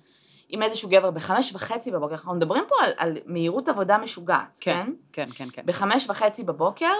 [0.49, 4.85] עם איזשהו גבר בחמש וחצי בבוקר, אנחנו מדברים פה על, על מהירות עבודה משוגעת, כן?
[5.13, 5.61] כן, כן, כן, כן.
[5.65, 6.93] בחמש וחצי בבוקר,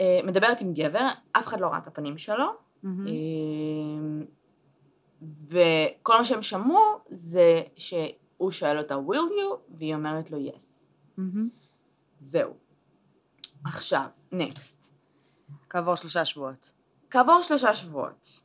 [0.00, 2.46] אה, מדברת עם גבר, אף אחד לא ראה את הפנים שלו.
[2.84, 4.24] אמ,
[5.48, 10.75] וכל מה שהם שמעו זה שהוא שואל אותה will you, והיא אומרת לו yes.
[12.20, 12.54] זהו.
[13.64, 14.92] עכשיו, נקסט.
[15.70, 16.72] כעבור שלושה שבועות.
[17.10, 18.40] כעבור שלושה שבועות,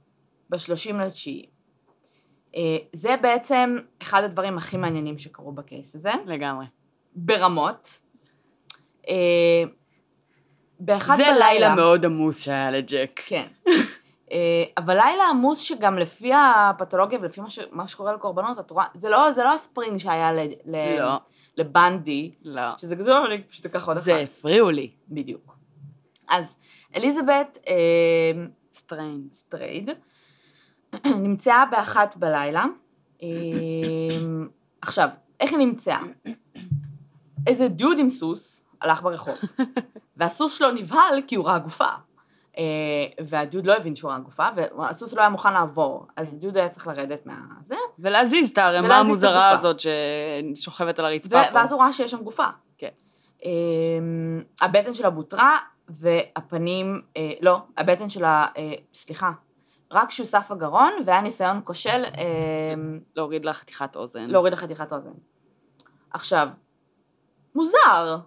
[0.49, 1.49] ב-30 לתשיעי,
[2.55, 6.65] אה, זה בעצם אחד הדברים הכי מעניינים שקרו בקייס הזה, לגמרי.
[7.15, 7.99] ברמות.
[9.09, 9.63] אה,
[10.79, 11.51] באחד זה בלילה...
[11.53, 13.21] לילה מאוד עמוס שהיה לג'ק.
[13.25, 13.47] כן.
[14.31, 17.59] אה, אבל לילה עמוס שגם לפי הפתולוגיה ולפי מה, ש...
[17.71, 20.39] מה שקורה לקורבנות, את רואה, זה לא, זה לא הספרינג שהיה ל...
[20.65, 20.99] ל...
[20.99, 21.17] לא.
[21.57, 22.77] לבנדי, לא.
[22.77, 24.05] שזה כזה, "לא, אני פשוט אקח עוד אחת.
[24.05, 24.91] זה הפריעו לי.
[25.09, 25.55] בדיוק.
[26.29, 26.57] אז
[26.95, 27.73] אליזבת אה,
[28.73, 29.33] סטריינד.
[29.33, 29.89] סטרייד
[31.05, 32.65] נמצאה באחת בלילה.
[33.23, 33.27] אה,
[34.81, 35.09] עכשיו,
[35.39, 35.99] איך היא נמצאה?
[37.47, 39.35] איזה דוד עם סוס הלך ברחוב,
[40.17, 41.85] והסוס שלו נבהל כי הוא ראה גופה.
[42.57, 42.63] אה,
[43.23, 46.87] והדוד לא הבין שהוא ראה גופה, והסוס לא היה מוכן לעבור, אז דוד היה צריך
[46.87, 49.59] לרדת מהזה, ולהזיז את הערימה את המוזרה הגופה.
[49.59, 49.77] הזאת
[50.55, 51.55] ששוכבת על הרצפה פה.
[51.55, 52.45] ואז הוא ראה שיש שם גופה.
[52.77, 52.89] כן.
[53.45, 55.57] אמ, הבטן שלה בוטרה,
[55.89, 59.31] והפנים, אה, לא, הבטן שלה, אה, סליחה,
[59.91, 64.25] רק שוסף הגרון, והיה ניסיון כושל אמ, להוריד לה חתיכת אוזן.
[64.27, 65.11] להוריד לחתיכת אוזן.
[66.11, 66.49] עכשיו,
[67.55, 68.17] מוזר,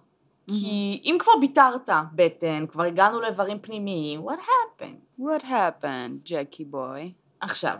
[0.47, 5.19] כי אם כבר ביטרת בטן, כבר הגענו לאיברים פנימיים, what happened?
[5.19, 7.13] What happened, ג'קי בוי?
[7.39, 7.77] עכשיו,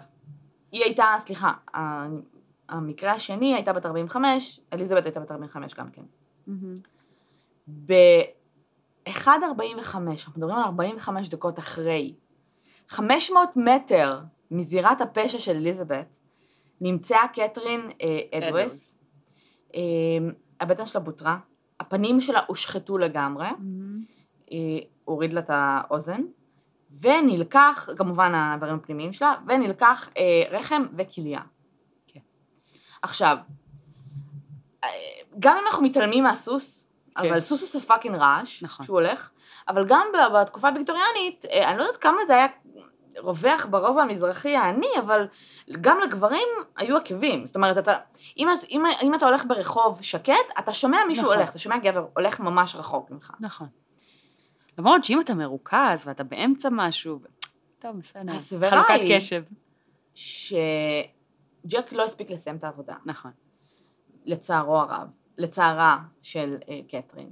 [0.72, 1.52] היא הייתה, סליחה,
[2.70, 6.02] המקרה השני הייתה בת 45, אליזבת הייתה בת 45 גם כן.
[7.86, 9.28] ב-1.45,
[9.96, 12.14] אנחנו מדברים על 45 דקות אחרי,
[12.88, 16.20] 500 מטר מזירת הפשע של אליזבת,
[16.82, 18.98] נמצאה קתרין אה, אדוויס,
[19.76, 19.82] אה,
[20.60, 21.38] הבטן שלה בוטרה,
[21.80, 23.48] הפנים שלה הושחתו לגמרי,
[24.52, 24.58] אה,
[25.06, 26.22] הוריד לה את האוזן,
[27.02, 31.42] ונלקח, כמובן האיברים הפנימיים שלה, ונלקח אה, רחם וכליה.
[32.08, 32.20] כן.
[33.02, 33.38] עכשיו,
[34.84, 34.90] אה,
[35.40, 37.30] גם אם אנחנו מתעלמים מהסוס, כן.
[37.30, 38.86] אבל סוס עושה fucking רעש, נכון.
[38.86, 39.30] שהוא הולך,
[39.68, 42.48] אבל גם בתקופה הוויקטוריאנית, אה, אני לא יודעת כמה זה היה
[43.18, 45.28] רווח ברובע המזרחי העני, אבל
[45.82, 46.48] גם לגברים
[46.78, 47.46] היו עקבים.
[47.46, 47.94] זאת אומרת, אתה,
[48.38, 51.36] אם, אם, אם אתה הולך ברחוב שקט, אתה שומע מישהו נכון.
[51.36, 53.32] הולך, אתה שומע גבר הולך ממש רחוק ממך.
[53.40, 53.68] נכון.
[54.78, 57.20] למרות שאם אתה מרוכז ואתה באמצע משהו,
[57.80, 58.70] טוב, בסדר.
[58.70, 59.44] חלוקת קשב.
[60.14, 63.32] שג'ק לא הספיק לסיים את העבודה, נכון.
[64.26, 67.30] לצערו הרב, לצערה של אה, קתרין.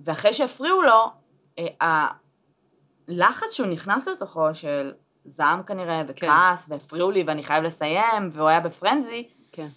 [0.00, 1.12] ואחרי שהפריעו לו,
[1.58, 2.06] אה,
[3.08, 4.92] הלחץ שהוא נכנס לתוכו של
[5.24, 9.68] זעם כנראה, וכעס, והפריעו לי ואני חייב לסיים, והוא היה בפרנזי, כן.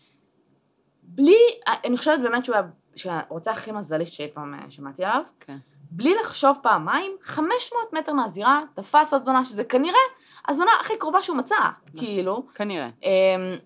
[1.03, 1.37] בלי,
[1.85, 2.63] אני חושבת באמת שהוא היה,
[2.95, 5.57] שהרוצח הכי מזלי שאי פעם אה, שמעתי עליו, כן.
[5.91, 9.99] בלי לחשוב פעמיים, 500 מטר מהזירה, תפס עוד זונה, שזה כנראה
[10.47, 11.55] הזונה הכי קרובה שהוא מצא,
[11.97, 12.89] כאילו, כנראה.
[13.03, 13.57] אמ,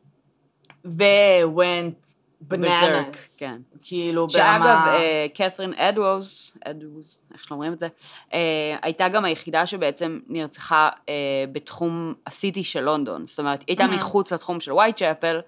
[0.85, 2.12] ו-went
[2.51, 3.61] Bananas, כן.
[3.81, 7.87] כאילו שאגב, ברמה, אה, קת'רין אדווז, אדווז, איך שאומרים את זה,
[8.33, 11.13] אה, הייתה גם היחידה שבעצם נרצחה אה,
[11.51, 13.27] בתחום הסיטי של לונדון.
[13.27, 13.95] זאת אומרת, היא הייתה.
[13.95, 15.41] מחוץ לתחום של וייטשאפל,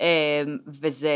[0.00, 0.06] אה,
[0.66, 1.12] וזה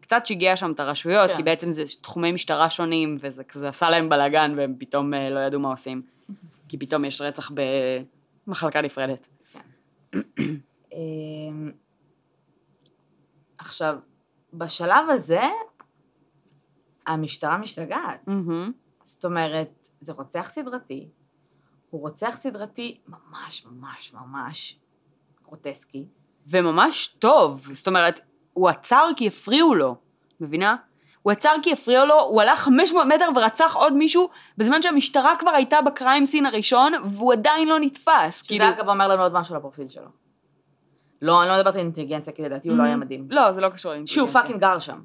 [0.00, 1.36] קצת שיגע שם את הרשויות, כן.
[1.36, 5.60] כי בעצם זה תחומי משטרה שונים, וזה כזה עשה להם בלאגן, והם פתאום לא ידעו
[5.60, 6.02] מה עושים.
[6.68, 7.50] כי פתאום יש רצח
[8.46, 9.26] במחלקה נפרדת.
[10.92, 11.70] אמ,
[13.58, 13.96] עכשיו,
[14.52, 15.42] בשלב הזה,
[17.06, 18.26] המשטרה משתגעת.
[18.26, 18.72] מהמם.
[19.02, 21.08] זאת אומרת, זה רוצח סדרתי,
[21.90, 24.78] הוא רוצח סדרתי ממש ממש ממש
[25.42, 26.06] גרוטסקי.
[26.46, 28.20] וממש טוב, זאת אומרת,
[28.52, 29.96] הוא עצר כי הפריעו לו,
[30.40, 30.76] מבינה?
[31.22, 35.50] הוא עצר כי הפריעו לו, הוא הלך 500 מטר ורצח עוד מישהו, בזמן שהמשטרה כבר
[35.50, 38.42] הייתה ב crime scene הראשון, והוא עדיין לא נתפס.
[38.42, 40.08] שזה אגב אומר לנו עוד משהו על הפרופיל שלו.
[41.22, 43.26] לא, אני לא מדברת על אינטליגנציה, כי לדעתי הוא לא היה מדהים.
[43.30, 44.32] לא, זה לא קשור לאינטליגנציה.
[44.32, 45.00] שהוא fucking גר שם.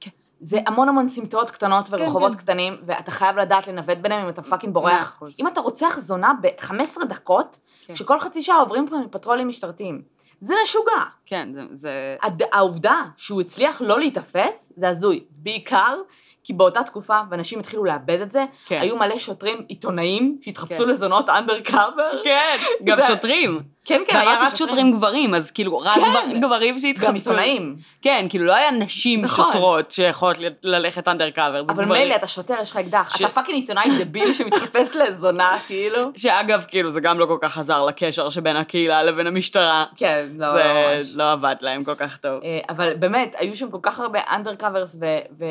[0.00, 0.10] כן.
[0.40, 2.38] זה המון המון סמטאות קטנות ורחובות כן.
[2.38, 5.22] קטנים, ואתה חייב לדעת לנווט ביניהם אם אתה fucking בורח.
[5.40, 7.94] אם אתה רוצח זונה ב-15 דקות, כן.
[7.94, 10.02] שכל חצי שעה עוברים פה מפטרולים משטרתיים.
[10.40, 11.02] זה משוגע.
[11.26, 11.60] כן, זה...
[11.72, 12.16] זה...
[12.22, 15.24] הד- העובדה שהוא הצליח לא להיתפס, זה הזוי.
[15.30, 15.96] בעיקר
[16.44, 18.78] כי באותה תקופה, ואנשים התחילו לאבד את זה, כן.
[18.80, 20.88] היו מלא שוטרים עיתונאים שהתחפשו כן.
[20.88, 22.10] לזונות undercover.
[22.24, 23.60] כן, גם זה- שוטרים.
[23.84, 26.00] כן, כן, והיה אמרתי רק שוטרים גברים, אז כאילו, רק כן.
[26.00, 27.06] גבר- גברים שהתחפשו.
[27.06, 27.76] גם עיתונאים.
[28.02, 29.44] כן, כאילו לא היה נשים נכון.
[29.44, 31.60] שוטרות שיכולות ל- ללכת undercover.
[31.68, 33.16] אבל מילא, אתה שוטר, יש לך אקדח.
[33.16, 36.10] ש- אתה fucking עיתונאי דביל שמתחפש לזונה, כאילו.
[36.16, 39.84] שאגב, כאילו, זה גם לא כל כך עזר לקשר שבין הקהילה לבין המשטרה.
[39.96, 40.62] כן, לא, זה
[40.98, 41.06] ממש.
[41.14, 42.40] לא עבד להם כל כך טוב.
[42.44, 45.44] אה, אבל באמת, היו שם כל כך הרבה אנדר קאברס ו...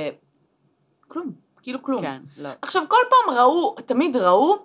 [1.11, 2.01] כלום, כאילו כלום.
[2.01, 2.49] כן, לא.
[2.61, 4.57] עכשיו, כל פעם ראו, תמיד ראו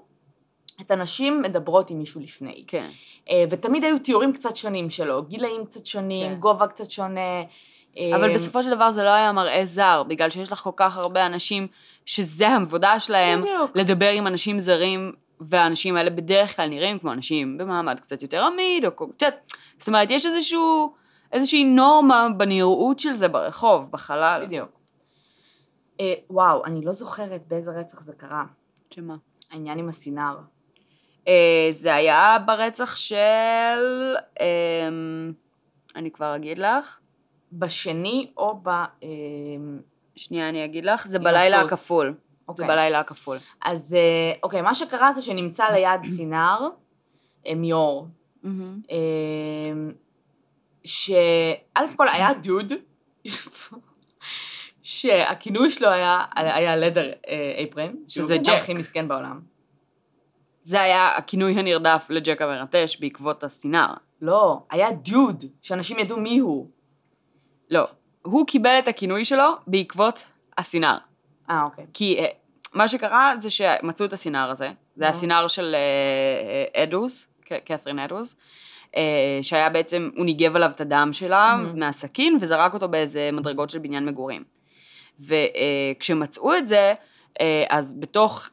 [0.80, 2.64] את הנשים מדברות עם מישהו לפני.
[2.66, 2.88] כן.
[3.30, 6.40] אה, ותמיד היו תיאורים קצת שונים שלו, גילאים קצת שונים, כן.
[6.40, 7.42] גובה קצת שונה.
[7.98, 10.96] אה, אבל בסופו של דבר זה לא היה מראה זר, בגלל שיש לך כל כך
[10.96, 11.66] הרבה אנשים
[12.06, 13.70] שזה העבודה שלהם, בדיוק.
[13.74, 18.84] לדבר עם אנשים זרים, והאנשים האלה בדרך כלל נראים כמו אנשים במעמד קצת יותר עמיד,
[18.84, 19.34] או קצת...
[19.78, 20.94] זאת אומרת, יש איזשהו,
[21.32, 24.42] איזושהי נורמה בנראות של זה ברחוב, בחלל.
[24.46, 24.68] בדיוק.
[26.00, 28.44] אה, וואו, אני לא זוכרת באיזה רצח זה קרה.
[28.90, 29.16] שמה?
[29.50, 30.36] העניין עם הסינר.
[31.28, 33.16] אה, זה היה ברצח של...
[34.40, 34.88] אה,
[35.96, 36.98] אני כבר אגיד לך.
[37.52, 38.68] בשני או ב...
[38.68, 38.86] אה,
[40.16, 41.06] שנייה, אני אגיד לך.
[41.06, 41.72] זה בלילה הסוס.
[41.72, 42.06] הכפול.
[42.06, 42.12] זה
[42.48, 42.66] אוקיי.
[42.66, 43.38] בלילה הכפול.
[43.64, 46.68] אז אה, אוקיי, מה שקרה זה שנמצא ליד סינר,
[47.46, 48.06] אה, מיור,
[48.42, 48.80] מהמם.
[48.90, 48.96] אה,
[50.84, 52.72] שא' כל היה דוד,
[55.00, 57.10] שהכינוי שלו היה, היה לדר
[57.56, 58.62] אייפרן, שזה שהוא ג'ק.
[58.62, 59.40] הכי מסכן בעולם.
[60.62, 63.86] זה היה הכינוי הנרדף לג'ק המרטש בעקבות הסינר.
[64.22, 66.70] לא, היה דוד, שאנשים ידעו מי הוא.
[67.70, 67.86] לא,
[68.22, 70.24] הוא קיבל את הכינוי שלו בעקבות
[70.58, 70.96] הסינר.
[71.50, 71.86] אה, אוקיי.
[71.94, 72.26] כי אה,
[72.74, 75.18] מה שקרה זה שמצאו את הסינר הזה, זה היה נו.
[75.18, 77.26] סינר של אה, אה, אדוס,
[77.64, 78.36] קת'רין אדוס,
[78.96, 81.78] אה, שהיה בעצם, הוא ניגב עליו את הדם שלה מהמם.
[81.78, 84.55] מהסכין וזרק אותו באיזה מדרגות של בניין מגורים.
[85.20, 86.94] וכשמצאו את זה,
[87.40, 88.48] אה, אז בתוך,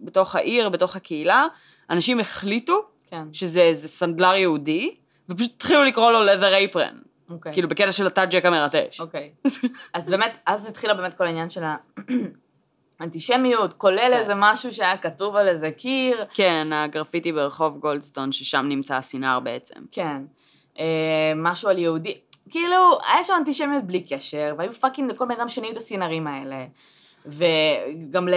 [0.00, 1.46] בתוך העיר, בתוך הקהילה,
[1.90, 4.94] אנשים החליטו כן, שזה סנדלר יהודי,
[5.28, 7.52] ופשוט התחילו לקרוא לו leather apron, אוקיי.
[7.52, 9.00] כאילו בקטע של אתה ג'ק המרטש.
[9.00, 9.32] אוקיי.
[9.94, 11.62] אז באמת, אז התחילה באמת כל העניין של
[13.00, 14.12] האנטישמיות, כולל כן.
[14.12, 16.24] איזה משהו שהיה כתוב על איזה קיר.
[16.34, 19.80] כן, הגרפיטי ברחוב גולדסטון, ששם נמצא הסינר בעצם.
[19.92, 20.22] כן.
[20.78, 22.20] אה, משהו על יהודי.
[22.50, 26.66] כאילו, היה שם אנטישמיות בלי קשר, והיו fucking לכל בן אדם שני את הסינרים האלה.
[27.26, 28.28] וגם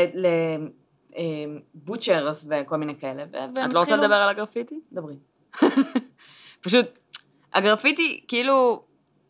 [1.76, 3.24] לבוצ'רס וכל מיני כאלה.
[3.32, 4.80] והם את לא רוצה התחילו- לדבר על הגרפיטי?
[4.92, 5.16] דברי.
[6.62, 6.86] פשוט,
[7.54, 8.84] הגרפיטי, כאילו,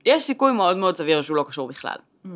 [0.05, 1.95] יש סיכוי מאוד מאוד סביר שהוא לא קשור בכלל.
[2.25, 2.29] Mm,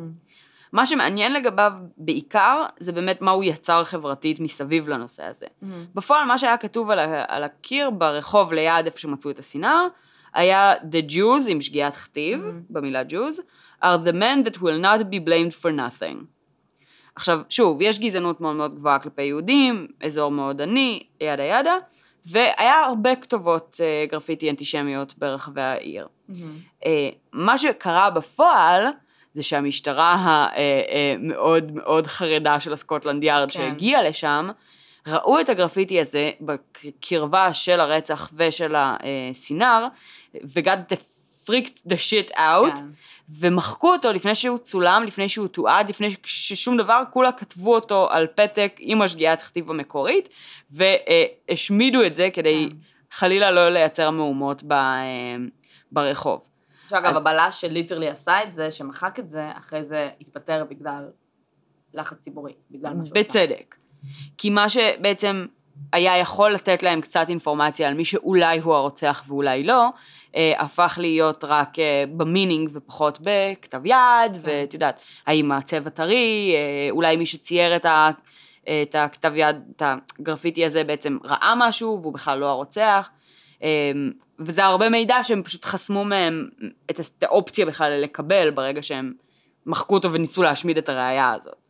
[0.72, 5.46] מה שמעניין לגביו בעיקר, זה באמת מה הוא יצר חברתית מסביב לנושא הזה.
[5.46, 5.66] mm.
[5.94, 9.86] בפועל, מה שהיה כתוב על, על הקיר ברחוב ליד איפה שמצאו את הסינר,
[10.36, 12.50] היה The Jews, עם שגיאת כתיב, Mhm.
[12.70, 13.40] במילה Jews,
[13.82, 16.24] are the men that will not be blamed for nothing.
[17.14, 21.76] עכשיו, שוב, יש גזענות מאוד מאוד גבוהה כלפי יהודים, אזור מאוד עני, ידה ידה,
[22.26, 26.08] והיה הרבה כתובות אה, גרפיטי אנטישמיות ברחבי העיר.
[26.86, 28.82] אה, מה שקרה בפועל,
[29.34, 30.46] זה שהמשטרה
[31.16, 33.58] המאוד מאוד חרדה של הסקוטלנד יארד כן.
[33.58, 34.48] שהגיעה לשם,
[35.06, 39.86] ראו את הגרפיטי הזה בקרבה של הרצח ושל הסינר,
[40.44, 40.96] ו-got the
[41.46, 42.84] freaked the shit out, כן.
[43.40, 48.26] ומחקו אותו לפני שהוא צולם, לפני שהוא תועד, לפני ששום דבר, כולה כתבו אותו על
[48.36, 50.28] פתק עם השגיאת כתיב המקורית,
[50.70, 52.76] והשמידו את זה כדי כן.
[53.10, 55.36] חלילה לא לייצר מהומות ב, אה,
[55.92, 56.40] ברחוב.
[56.88, 61.04] שאגב, אז- הבלש שליטרלי עשה את זה, שמחק את זה, אחרי זה התפטר בגלל
[61.94, 63.28] לחץ ציבורי, בגלל מה שהוא עשה.
[63.28, 63.75] בצדק.
[64.38, 65.46] כי מה שבעצם
[65.92, 69.88] היה יכול לתת להם קצת אינפורמציה על מי שאולי הוא הרוצח ואולי לא,
[70.36, 76.54] אה, הפך להיות רק אה, ב meaning ופחות בכתב יד, ואת יודעת, האם הצבע טרי,
[76.54, 78.10] אה, אולי מי שצייר את, ה,
[78.82, 83.10] את הכתב יד, את הגרפיטי הזה בעצם ראה משהו והוא בכלל לא הרוצח.
[83.62, 83.92] אה,
[84.38, 86.48] וזה הרבה מידע שהם פשוט חסמו מהם
[86.90, 89.12] את האופציה בכלל לקבל ברגע שהם
[89.66, 91.65] מחקו אותו וניסו להשמיד את הראייה הזאת.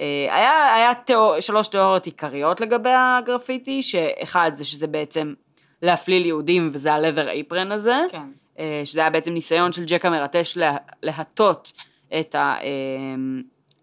[0.00, 5.34] אה, היה, היה תיאור, שלוש תיאוריות עיקריות לגבי הגרפיטי, שאחד זה שזה בעצם
[5.82, 8.22] להפליל יהודים וזה ה-leather apron הזה, כן.
[8.58, 11.72] אה, שזה היה בעצם ניסיון של ג'ק המרטש לה, להטות
[12.20, 12.66] את, ה, אה,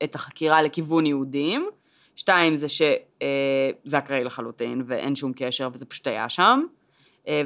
[0.03, 1.69] את החקירה לכיוון יהודים.
[2.15, 6.63] שתיים זה שזה אקראי לחלוטין ואין שום קשר וזה פשוט היה שם.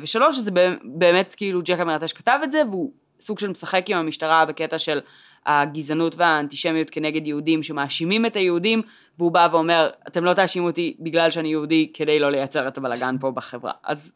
[0.02, 3.98] ושלוש זה באמת- באמת כאילו ג'ק המרטש כתב את זה והוא סוג של משחק עם
[3.98, 5.00] המשטרה בקטע של
[5.46, 8.82] הגזענות והאנטישמיות כנגד יהודים שמאשימים את היהודים
[9.18, 13.16] והוא בא ואומר אתם לא תאשימו אותי בגלל שאני יהודי כדי לא לייצר את הבלאגן
[13.20, 14.12] פה בחברה אז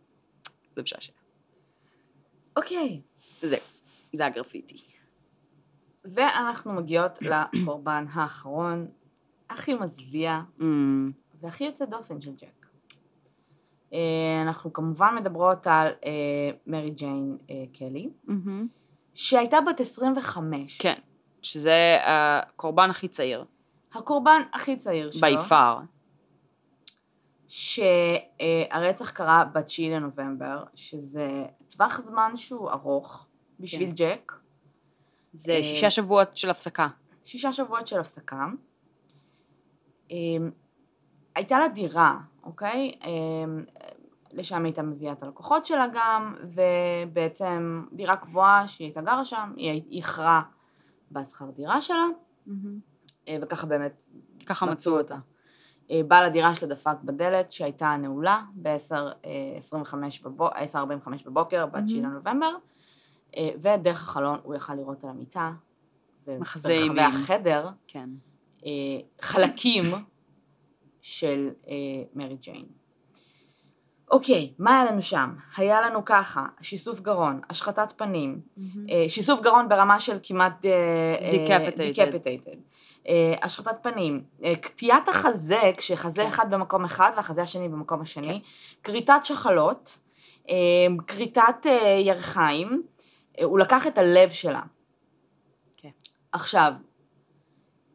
[0.76, 1.12] זה משעשע.
[2.58, 3.02] אוקיי.
[3.42, 3.60] זהו,
[4.14, 4.78] זה הגרפיטי.
[6.06, 8.88] ואנחנו מגיעות לקורבן האחרון,
[9.50, 10.64] הכי מזוויע Mm,
[11.42, 12.66] והכי יוצא דופן של ג'ק.
[13.94, 18.68] אה, אנחנו כמובן מדברות על אה, מרי ג'יין אה, קלי, מהמם.
[19.14, 20.82] שהייתה בת 25.
[20.82, 21.00] כן,
[21.42, 23.46] שזה הקורבן הכי צעיר,
[23.94, 25.46] הקורבן הכי צעיר שלו.
[25.50, 25.86] far.
[27.48, 33.28] שהרצח קרה ב-9 לנובמבר, שזה טווח זמן שהוא ארוך
[33.60, 33.96] בשביל כן.
[33.96, 34.32] ג'ק.
[35.34, 36.88] זה אה, שישה שבועות של הפסקה.
[37.24, 38.46] שישה שבועות של הפסקה.
[40.12, 40.52] אמ,
[41.36, 42.92] הייתה לה דירה, אוקיי?
[43.04, 43.66] אמ,
[44.32, 49.84] לשם הייתה מביאה את הלקוחות שלה גם, ובעצם דירה קבועה שהיא הייתה גרה שם, היא
[49.92, 50.42] איחרה
[51.12, 52.06] בשכר דירה שלה,
[53.28, 54.04] אה, וככה באמת
[54.46, 55.18] ככה מצאו אותה.
[55.92, 62.04] אה, בעל הדירה שלה דפק בדלת שהייתה נעולה ב-10.45 בבוקר, 10:45 בבוקר, ב-9 מהמם.
[62.04, 62.56] לנובמבר,
[63.38, 65.52] אה, ודרך החלון הוא יכל לראות על המיטה,
[66.28, 67.00] וברחבי אימים.
[67.00, 68.10] החדר, כן.
[68.66, 68.72] אה,
[69.22, 69.86] חלקים
[71.02, 71.74] של אה,
[72.16, 72.81] מרי ג'יין.
[74.12, 75.30] אוקיי, מה היה לנו שם?
[75.58, 78.42] היה לנו ככה, שיסוף גרון, השחתת פנים,
[78.90, 80.66] אה, שיסוף גרון ברמה של כמעט.
[81.78, 82.58] דיקפטייטד,
[83.42, 86.28] השחתת פנים, אה, קטיעת החזה, כשחזה כן.
[86.28, 88.42] אחד במקום אחד והחזה השני במקום השני,
[88.84, 90.00] כריתת שחלות,
[90.50, 90.56] אה,
[91.08, 92.84] כריתת אה, ירכיים,
[93.40, 94.62] אה, הוא לקח את הלב שלה.
[95.78, 95.90] כן.
[96.32, 96.74] עכשיו,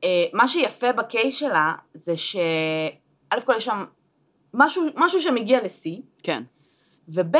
[0.04, 2.36] אה, מה שיפה בקייס שלה זה ש...
[3.30, 3.84] א' כל יש שם
[4.56, 6.42] משהו, משהו שמגיע לשיא, כן.
[7.08, 7.36] וב'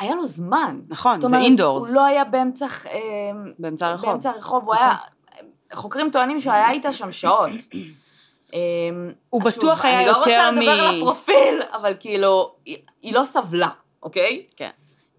[0.00, 0.80] היה לו זמן.
[0.88, 1.62] נכון, זאת זה אומרת, indoors.
[1.64, 3.00] הוא לא היה באמצע, אה,
[3.58, 4.10] באמצע הרחוב.
[4.10, 4.94] באמצע הרחוב, הוא היה,
[5.72, 7.50] חוקרים טוענים שהוא היה איתה שם שעות.
[8.54, 8.58] אה,
[9.30, 12.54] הוא בטוח היה אני לא רוצה יותר לדבר מ- על הפרופיל, אבל כאילו,
[13.02, 13.68] היא, לא סבלה,
[14.02, 14.46] אוקיי?
[14.56, 14.70] כן.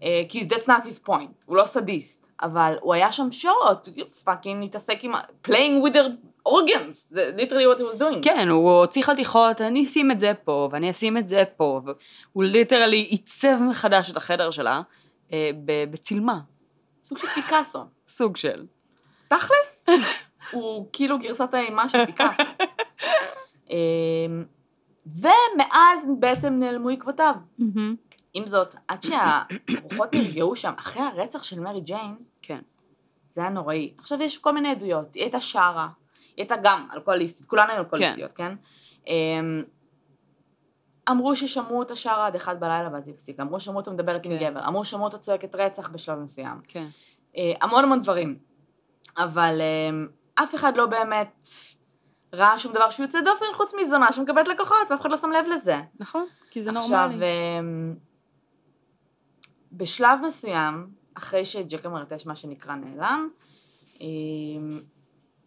[0.02, 3.88] אה, כי that's not his point, הוא לא סדיסט, אבל הוא היה שם שעות,
[4.24, 5.14] fucking התעסק עם,
[5.48, 6.08] playing with their
[6.48, 8.22] organs, זה literally what he was doing.
[8.22, 12.44] כן, הוא הוציא חתיכות, אני אשים את זה פה, ואני אשים את זה פה, והוא
[12.44, 14.80] literally עיצב מחדש את החדר שלה
[15.32, 15.50] אה,
[15.90, 16.38] בצילמה,
[17.04, 17.84] סוג של פיקאסו.
[18.08, 18.66] סוג של.
[19.28, 19.86] תכלס,
[20.52, 22.42] הוא כאילו גרסת האימה של פיקאסו.
[23.70, 24.44] אמ,
[25.06, 27.34] ומאז בעצם נעלמו עקבותיו.
[28.34, 32.60] עם זאת, עד שהרוחות נרגעו שם, אחרי הרצח של מרי ג'יין, כן.
[33.30, 33.94] זה היה נוראי.
[33.98, 35.88] עכשיו יש כל מיני עדויות, היא הייתה שרה,
[36.38, 38.54] היא הייתה גם אלכוהוליסטית, כולן היו אלכוהוליסטיות, כן?
[39.06, 39.62] אמ,
[41.10, 44.38] אמרו ששמעו אותה שרה עד אחד בלילה ואז היא הפסיקה, אמרו ששמעו אותה מדברת עם
[44.38, 44.50] כן.
[44.50, 46.60] גבר, אמרו ששמעו אותה צועקת רצח בשלב מסוים.
[46.68, 46.86] כן.
[47.36, 48.38] אה, המון המון דברים.
[49.16, 51.48] אבל אה, אף אחד לא באמת
[52.32, 55.46] ראה שום דבר שהוא יוצא דופן חוץ מזונה שמקבלת לקוחות, ואף אחד לא שם לב
[55.48, 55.80] לזה.
[56.00, 57.24] נכון, כי זה עכשיו, נורמלי.
[57.24, 57.60] אה,
[59.72, 63.28] בשלב מסוים, אחרי שג'ק המרטש מה שנקרא נעלם,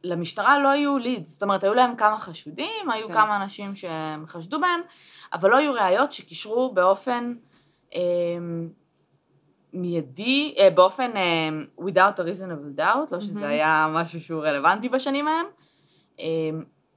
[0.04, 3.14] למשטרה לא היו לידס, זאת אומרת היו להם כמה חשודים, היו כן.
[3.14, 4.82] כמה אנשים שהם חשדו בהם,
[5.34, 7.34] אבל לא היו ראיות שקישרו באופן
[7.96, 8.00] אה,
[9.74, 11.50] מיידי, אה, באופן אה,
[11.80, 13.48] without a reasonable doubt, לא שזה.
[13.48, 15.46] היה משהו שהוא רלוונטי בשנים ההם,
[16.20, 16.26] אה,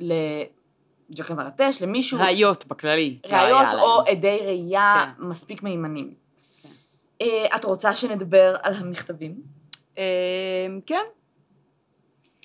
[0.01, 3.19] לג'ק המרטש, למישהו, ראיות בכללי.
[3.31, 4.17] לא ראיות או להם.
[4.17, 5.25] עדי ראייה כן.
[5.25, 6.15] מספיק מהימנים.
[6.63, 6.69] כן.
[7.21, 9.35] אה, את רוצה שנדבר על המכתבים?
[9.99, 11.05] אה, כן,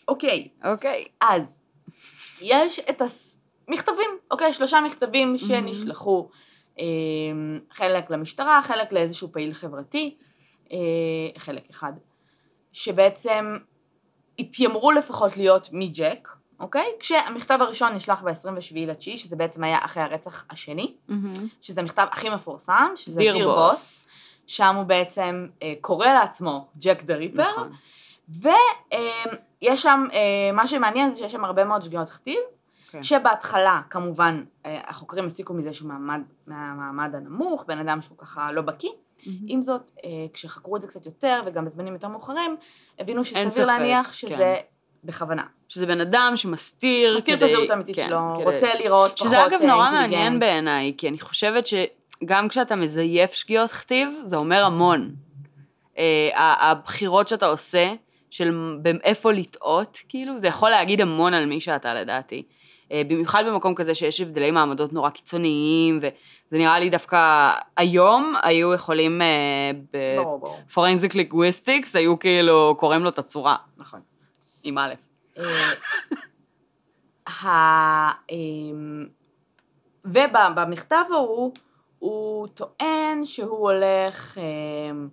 [0.10, 1.05] אוקיי, אוקיי.
[1.22, 1.60] אז
[2.41, 3.01] יש את
[3.68, 6.30] המכתבים, אוקיי, שלושה מכתבים שנשלחו,
[6.80, 6.86] אה,
[7.72, 10.18] חלק למשטרה, חלק לאיזשהו פעיל חברתי,
[10.72, 10.78] אה,
[11.38, 11.93] חלק אחד,
[12.72, 13.57] שבעצם
[14.39, 16.28] התיימרו לפחות להיות מג'ק,
[16.60, 16.86] אוקיי?
[16.99, 20.95] כשהמכתב הראשון נשלח ב-27 לתשיעי, שזה בעצם היה אחרי הרצח השני,
[21.62, 23.70] שזה המכתב הכי מפורסם, שזה דיר דיר בוס.
[23.70, 24.07] בוס,
[24.47, 27.72] שם הוא בעצם אה, קורא לעצמו ג'ק דה ריפר, נכון.
[29.64, 30.20] ויש שם, אה,
[30.53, 32.39] מה שמעניין זה שיש שם הרבה מאוד שגיאות כתיב,
[32.91, 33.03] כן.
[33.03, 38.62] שבהתחלה כמובן אה, החוקרים הסיקו מזה שהוא מעמד, מהמעמד הנמוך, בן אדם שהוא ככה לא
[38.62, 38.89] בקיא,
[39.47, 42.55] עם זאת, אה, כשחקרו את זה קצת יותר, וגם בזמנים יותר מאוחרים,
[42.99, 44.55] הבינו ספק, שסביר להניח שזה כן.
[45.03, 45.43] בכוונה.
[45.68, 49.28] שזה בן אדם שמסתיר מסתיר את כדי- הזהות האמיתית כן, שלו, כדי- רוצה לראות פחות
[49.28, 50.12] שזה אגב נורא אינטליגנט.
[50.12, 55.16] מעניין בעיניי, כי אני חושבת שגם כשאתה מזייף שגיאות כתיב, זה אומר המון.
[56.36, 57.93] הבחירות שאתה עושה,
[58.30, 62.44] של איפה לטעות, כאילו, זה יכול להגיד המון על מי שאתה לדעתי.
[62.92, 68.74] אה, במיוחד במקום כזה שיש הבדלי מעמדות נורא קיצוניים, וזה נראה לי דווקא היום היו
[68.74, 69.22] יכולים
[70.18, 70.58] ברור.
[70.68, 74.00] ב forensic linguistics, היו כאילו קוראים לו את הצורה, נכון.
[74.64, 74.94] עם א'.
[77.44, 79.06] אה, אמ,
[80.06, 81.54] ובמכתב ההוא
[82.00, 85.10] הוא טוען שהוא הולך אמ,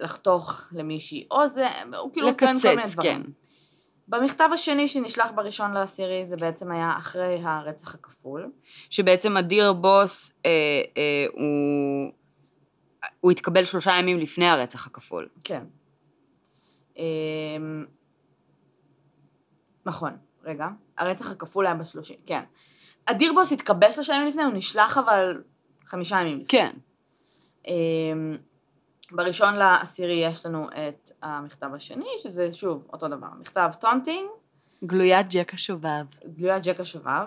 [0.00, 3.22] לחתוך למישהי אוזן, הוא כאילו טוען כל מיני לקצץ, דברים.
[3.22, 3.30] כן.
[4.08, 8.50] במכתב השני שנשלח בראשון לעשירי זה בעצם היה אחרי הרצח הכפול.
[8.90, 10.50] שבעצם ה Dear Boss, אה,
[10.96, 12.12] אה, הוא,
[13.20, 15.28] הוא התקבל שלושה ימים לפני הרצח הכפול.
[15.44, 15.64] כן.
[16.96, 17.84] אמ,
[19.86, 20.68] נכון, רגע.
[20.98, 22.42] הרצח הכפול היה בשלושים, כן.
[23.06, 25.42] ה Dear Boss התקבל שלושה ימים לפני, הוא נשלח אבל
[25.86, 26.48] חמישה ימים לפני.
[26.48, 26.70] כן.
[27.68, 28.36] אמ,
[29.12, 34.28] בראשון לעשירי יש לנו את המכתב השני, שזה שוב אותו דבר, מכתב taunting,
[34.84, 36.04] גלוית ג'ק השובב.
[36.36, 37.26] גלוית ג'ק השובב,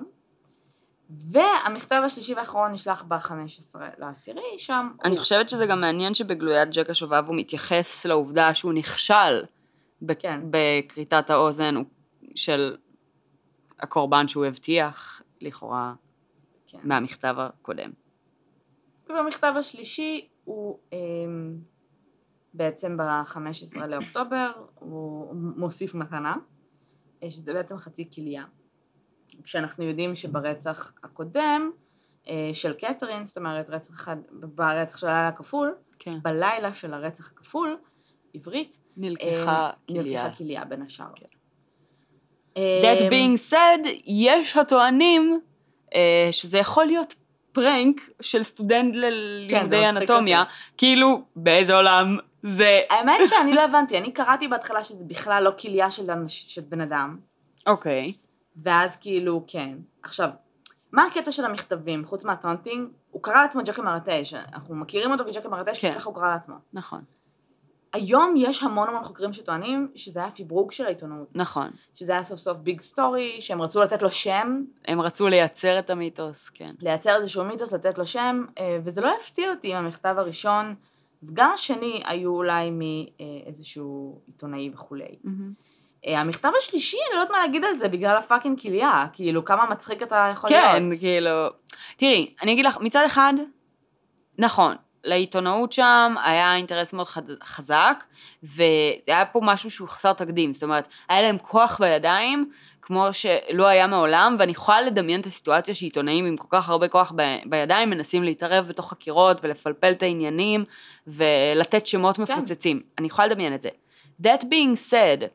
[1.09, 5.19] והמכתב השלישי והאחרון נשלח ב-15 לעשירי, שם אני הוא...
[5.19, 9.43] חושבת שזה גם מעניין שבגלוית ג'ק השובב הוא מתייחס לעובדה שהוא נכשל
[10.01, 10.39] ב- כן.
[10.49, 11.75] בכריתת האוזן
[12.35, 12.77] של
[13.79, 15.93] הקורבן שהוא הבטיח, לכאורה,
[16.67, 16.77] כן.
[16.83, 17.91] מהמכתב הקודם.
[19.09, 20.97] ובמכתב השלישי הוא אמ,
[22.55, 26.35] בעצם ב-15 לאוקטובר, הוא מוסיף מתנה,
[27.23, 28.43] אה, שזה בעצם חצי כליה.
[29.43, 31.71] כשאנחנו יודעים שברצח הקודם
[32.27, 36.17] אה, של קתרין, זאת אומרת רצח אחד, ברצח של הלילה הכפול, כן.
[36.21, 37.77] בלילה של הרצח הכפול,
[38.33, 40.23] עברית, נלקחה אמ, כליה.
[40.23, 41.05] נלקחה כליה בין השאר.
[41.15, 41.25] כן.
[42.55, 45.39] That being said, יש הטוענים
[45.95, 47.15] אה, שזה יכול להיות
[47.51, 50.51] פרנק של סטודנט כן, ללימודי מצחיק אנטומיה, אותי.
[50.77, 52.79] כאילו, באיזה עולם זה...
[52.89, 56.81] האמת שאני לא הבנתי, אני קראתי בהתחלה שזה בכלל לא כליה של אנש- של בן
[56.81, 57.17] אדם.
[57.67, 58.13] אוקיי.
[58.63, 59.77] ואז כאילו, כן.
[60.03, 60.29] עכשיו,
[60.91, 62.87] מה הקטע של המכתבים, חוץ מה taunting?
[63.11, 65.91] הוא קרא לעצמו ג'ק המרטש, אנחנו מכירים אותו כג'ק המרטש, כן.
[65.91, 66.55] כי ככה הוא קרא לעצמו.
[66.73, 67.01] נכון,
[67.93, 71.69] היום יש המון המון חוקרים שטוענים שזה היה פברוק של העיתונות, נכון.
[71.93, 75.89] שזה היה סוף סוף big story, שהם רצו לתת לו שם, הם רצו לייצר את
[75.89, 76.65] המיתוס, כן.
[76.79, 80.75] לייצר איזשהו מיתוס, לתת לו שם, אה, וזה לא יפתיע אותי אם המכתב הראשון,
[81.23, 85.15] וגם השני היו אולי מאיזשהו עיתונאי וכולי.
[86.07, 89.65] אה, המכתב השלישי, אני לא יודעת מה להגיד על זה, בגלל הפאקינג כליה, כאילו, כמה
[89.69, 90.99] מצחיק אתה יכול כן, להיות.
[90.99, 91.31] כאילו...
[91.97, 93.33] תראי, אני אגיד לך, מצד אחד,
[94.37, 97.07] נכון, לעיתונאות שם היה אינטרס מאוד
[97.43, 98.03] חזק,
[98.43, 102.51] והיה פה משהו שהוא חסר תקדים, זאת אומרת, היה להם כוח בידיים,
[102.85, 107.11] כמו שלא היה מעולם, ואני יכולה לדמיין את הסיטואציה שעיתונאים עם כל כך הרבה כוח
[107.15, 110.65] ב- בידיים מנסים להתערב בתוך חקירות ולפלפל את העניינים
[111.07, 112.81] ולתת שמות מפוצצים.
[112.97, 113.69] אני יכולה לדמיין את זה.
[114.23, 115.25] That being said,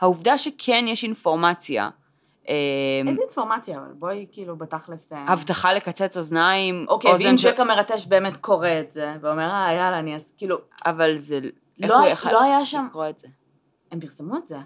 [0.00, 1.90] העובדה שכן יש אינפורמציה,
[2.48, 2.54] אה,
[3.06, 5.12] איזה אינפורמציה, אבל בואי כאילו בתכלס...
[5.12, 9.98] אה, הבטחה לקצץ אוזניים, אוקיי, ואם ג'ק המרטש באמת קורא את זה, ואומר, אה, יאללה,
[9.98, 11.40] אני אעשה, כאילו, אבל זה...
[11.78, 11.98] לא-
[12.32, 13.28] לא היה שם- לקרוא את זה?
[13.92, 14.56] הם פרסמו את זה.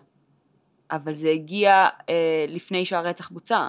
[0.91, 2.15] אבל זה הגיע אה,
[2.49, 3.69] לפני שהרצח בוצע.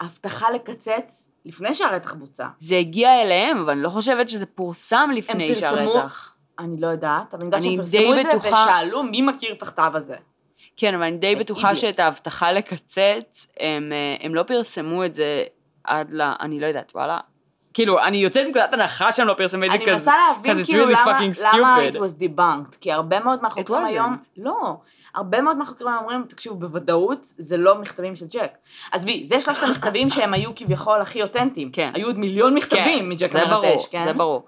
[0.00, 2.46] הבטחה לקצץ לפני שהרצח בוצע.
[2.58, 6.34] זה הגיע אליהם, אבל אני לא חושבת שזה פורסם לפני פרסמו- שהרצח.
[6.58, 9.52] אני לא יודעת, אבל אני יודעת אני שהם פרסמו את זה בטוחה- ושאלו מי מכיר
[9.52, 10.14] את הכתב הזה.
[10.76, 11.74] כן, אבל אני די בטוחה idiots.
[11.74, 15.44] שאת ההבטחה לקצץ, הם, אה, הם לא פרסמו את זה
[15.84, 16.20] עד ל...
[16.40, 17.18] אני לא יודעת, וואלה.
[17.74, 19.92] כאילו, אני יוצאת מנקודת הנחה שהם לא פרסמו את זה אני כזה.
[19.94, 21.20] מנסה להבין כאילו למה
[21.52, 23.84] למה it was debunked, כי הרבה מאוד מהחוקרים.
[23.86, 24.76] היום, לא,
[25.14, 28.58] הרבה מאוד מהחוקרים אומרים, תקשיבו, בוודאות זה לא מכתבים של ג'ק.
[28.92, 31.72] עזבי, זה שלושת המכתבים שהם היו כביכול הכי אותנטיים.
[31.72, 31.90] כן.
[31.94, 34.04] היו עוד מיליון מכתבים כן, מג'ק זה ברור, המרטש, כן?
[34.04, 34.46] זה ברור.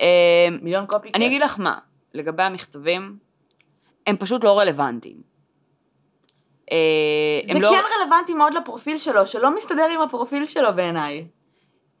[0.00, 1.78] אה, מיליון copy אני אגיד לך מה,
[2.14, 3.16] לגבי המכתבים,
[4.06, 5.16] הם פשוט לא רלוונטיים.
[6.72, 11.26] אה, זה לא, כן רלוונטי מאוד לפרופיל שלו, שלא מסתדר עם הפרופיל שלו בעיניי.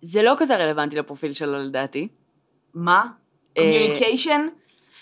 [0.02, 2.08] זה לא כזה רלוונטי לפרופיל שלו לדעתי.
[2.74, 3.06] מה?
[3.58, 4.46] אה, communication?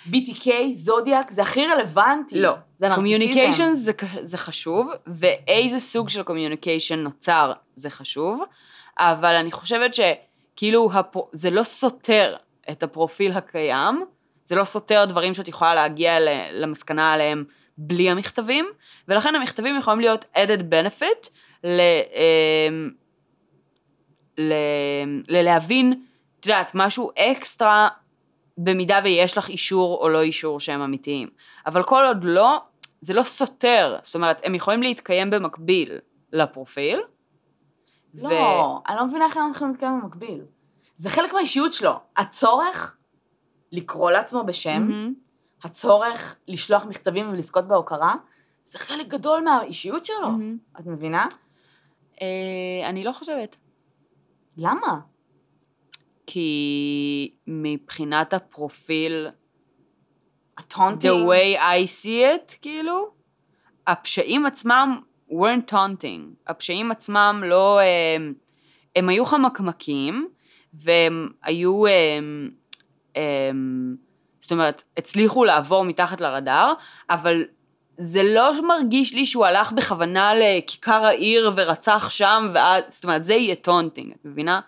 [0.07, 2.41] BTK, זודיאק, זה הכי רלוונטי.
[2.41, 2.53] לא.
[2.77, 2.95] זה נרקיסיזם.
[2.95, 3.93] communication זה,
[4.23, 8.43] זה חשוב, ואיזה סוג של communication נוצר זה חשוב,
[8.99, 11.17] אבל אני חושבת שכאילו הפ...
[11.33, 12.37] זה לא סותר
[12.71, 14.05] את הפרופיל הקיים,
[14.45, 17.45] זה לא סותר דברים שאת יכולה להגיע ל- למסקנה עליהם
[17.79, 18.67] בלי המכתבים,
[19.09, 21.29] ולכן המכתבים יכולים להיות added benefit
[21.65, 21.81] ל...
[22.15, 22.91] אמ,
[24.39, 24.53] ל...
[25.29, 26.03] ללהבין,
[26.41, 27.89] את יודעת, משהו אקסטרה
[28.65, 31.29] במידה ויש לך אישור או לא אישור שהם אמיתיים.
[31.67, 32.63] אבל כל עוד לא,
[33.01, 33.99] זה לא סותר.
[34.03, 35.99] זאת אומרת, הם יכולים להתקיים במקביל
[36.33, 37.01] לפרופיל.
[38.15, 40.41] לא, אני לא מבינה איך הם יכולים להתקיים במקביל.
[40.95, 41.93] זה חלק מהאישיות שלו.
[42.17, 42.97] הצורך
[43.73, 45.15] לקרוא לעצמו בשם, מהמם.
[45.65, 48.15] הצורך לשלוח מכתבים ולזכות בהוקרה,
[48.63, 50.31] זה חלק גדול מהאישיות שלו.
[50.31, 50.59] מהמם.
[50.81, 51.27] את מבינה?
[52.23, 53.57] אה, אני לא חושבת.
[54.57, 55.01] למה?
[56.27, 61.29] כי מבחינת הפרופיל, the ה taunting?
[61.29, 62.07] way I see
[62.53, 63.11] it, כאילו,
[63.87, 65.01] הפשעים עצמם
[65.31, 66.23] weren't taunting.
[66.47, 67.81] הפשעים עצמם לא...
[68.17, 68.35] הם,
[68.97, 70.29] הם היו חמקמקים,
[70.75, 71.87] והם היו...
[71.87, 72.51] הם,
[73.15, 73.97] הם,
[74.41, 76.73] זאת אומרת, הצליחו לעבור מתחת לרדאר,
[77.11, 77.45] אבל
[77.97, 83.35] זה לא מרגיש לי שהוא הלך בכוונה לכיכר העיר ורצח שם, ואז, זאת אומרת, זה
[83.35, 84.61] יהיה taunting, את מבינה?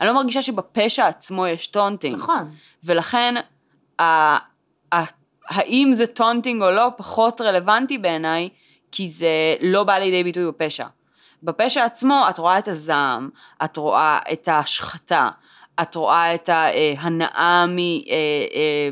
[0.00, 2.16] אני לא מרגישה שבפשע עצמו יש taunting.
[2.16, 2.50] נכון.
[2.84, 3.34] ולכן,
[3.98, 4.04] ה,
[4.94, 5.04] ה,
[5.48, 8.48] האם זה taunting או לא, פחות רלוונטי בעיניי,
[8.92, 10.86] כי זה לא בא לידי ביטוי בפשע.
[11.42, 13.30] בפשע עצמו את רואה את הזעם,
[13.64, 15.28] את רואה את ההשחתה,
[15.82, 17.94] את רואה את ההנאה מ, אה,
[18.54, 18.90] אה,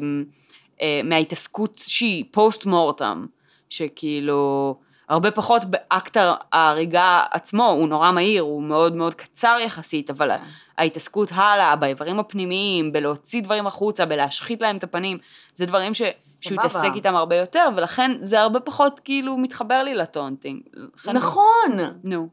[0.82, 3.26] אה, מההתעסקות שהיא post mortem,
[3.68, 4.74] שכאילו
[5.08, 6.16] הרבה פחות באקט
[6.52, 10.42] ההריגה עצמו, הוא נורא מהיר, הוא מאוד מאוד קצר יחסית, אבל כן.
[10.78, 15.18] ההתעסקות הלאה, באיברים הפנימיים, בלהוציא דברים החוצה, בלהשחית להם את הפנים,
[15.54, 16.02] זה דברים ש...
[16.40, 16.60] שהוא.
[16.60, 20.60] התעסק איתם הרבה יותר, ולכן זה הרבה פחות כאילו מתחבר לי ל taunting.
[21.06, 21.70] נכון.
[22.04, 22.28] נו.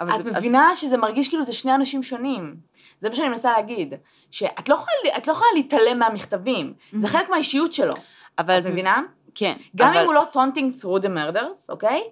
[0.00, 2.54] אבל את זה- אז- מבינה שזה מרגיש כאילו זה שני אנשים שונים.
[2.98, 3.94] זה מה שאני מנסה להגיד.
[4.30, 4.90] שאת לא יכולה,
[5.26, 6.72] לא יכולה להתעלם מהמכתבים.
[6.92, 7.92] זה חלק מהאישיות שלו.
[8.38, 9.00] אבל את מבינה?
[9.34, 9.56] כן.
[9.76, 12.02] גם אבל- אם הוא לא taunting through the murders, אוקיי?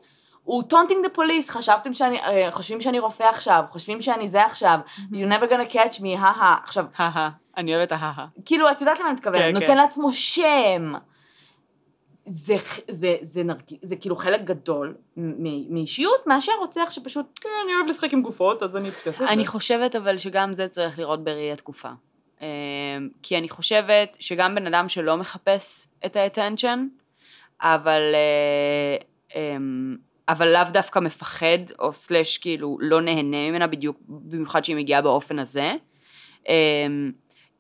[0.45, 4.79] הוא taunting the police, חשבתם שאני, אה, חושבים שאני רופא עכשיו, חושבים שאני זה עכשיו,
[4.99, 9.09] you're never gonna catch me, הא עכשיו, הא אני אוהבת ההא כאילו, את יודעת למה
[9.09, 9.77] אני מתכוונת, כן, נותן כן.
[9.77, 10.93] לעצמו שם.
[12.27, 12.55] זה,
[12.91, 13.61] זה, זה, נרג...
[13.83, 14.95] זה כאילו חלק גדול
[15.71, 19.29] מאישיות, מאשר רוצח שפשוט, "כן, אני אוהב לשחק עם גופות, אז אני אעשה את זה.
[19.29, 21.89] אני חושבת אבל שגם זה צריך לראות בראי התקופה.
[22.41, 22.47] אמ,
[23.23, 26.79] כי אני חושבת שגם בן אדם שלא מחפש את ה-attention,
[27.61, 28.97] אבל, אה,
[29.37, 29.97] אמ,
[30.29, 35.39] אבל לאו דווקא מפחד, או סלאש כאילו לא נהנה ממנה בדיוק, במיוחד שהיא מגיעה באופן
[35.39, 35.73] הזה.
[36.49, 37.13] אמ,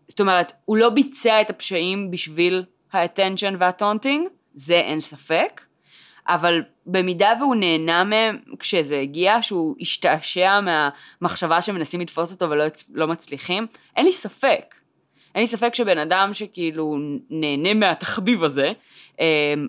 [0.09, 5.61] זאת אומרת, הוא לא ביצע את הפשעים בשביל ה-attention וה-taunting, זה אין ספק.
[6.29, 13.07] אבל במידה והוא נהנה מהם כשזה הגיע, שהוא השתעשע מהמחשבה שמנסים לתפוס אותו ולא לא
[13.07, 14.75] מצליחים, אין לי ספק.
[15.35, 16.97] אין לי ספק שבן אדם שכאילו
[17.31, 18.73] נהנה מהתחביב הזה,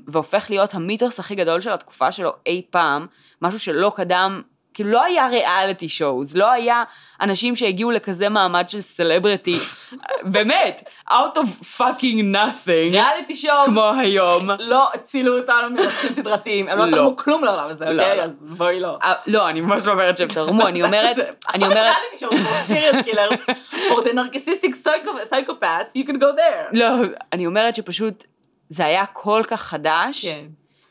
[0.08, 3.08] והופך להיות המיתוס הכי גדול של התקופה שלו אי פעם,
[3.42, 4.42] משהו שלא קדם,
[4.74, 6.84] כאילו לא היה ריאליטי שואוז, לא היה
[7.22, 9.58] אנשים שהגיעו לכזה מעמד של סלבריטי,
[10.34, 14.50] באמת, out of fucking nothing, ריאליטי שואו, כמו היום.
[14.60, 16.92] לא הצילו אותנו מרצחים סדרתיים, הם לא לא.
[16.92, 18.18] תרמו כלום לעולם הזה, לא, אוקיי?
[18.18, 18.24] לא.
[18.24, 18.98] אז בואי לא.
[19.04, 21.18] אה, לא, אני ממש לא אומרת שהם תרמו, אני אומרת,
[21.54, 22.32] אני עכשיו יש אומרת, ריאליטי שואו,
[22.68, 23.54] serious killers,
[23.90, 26.70] for the narcissistic psycho- psychopaths, you can go there.
[26.72, 26.88] לא,
[27.34, 28.24] אני אומרת שפשוט
[28.72, 30.46] זה היה כל כך חדש, כן.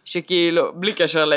[0.05, 1.33] שכאילו, בלי קשר ל...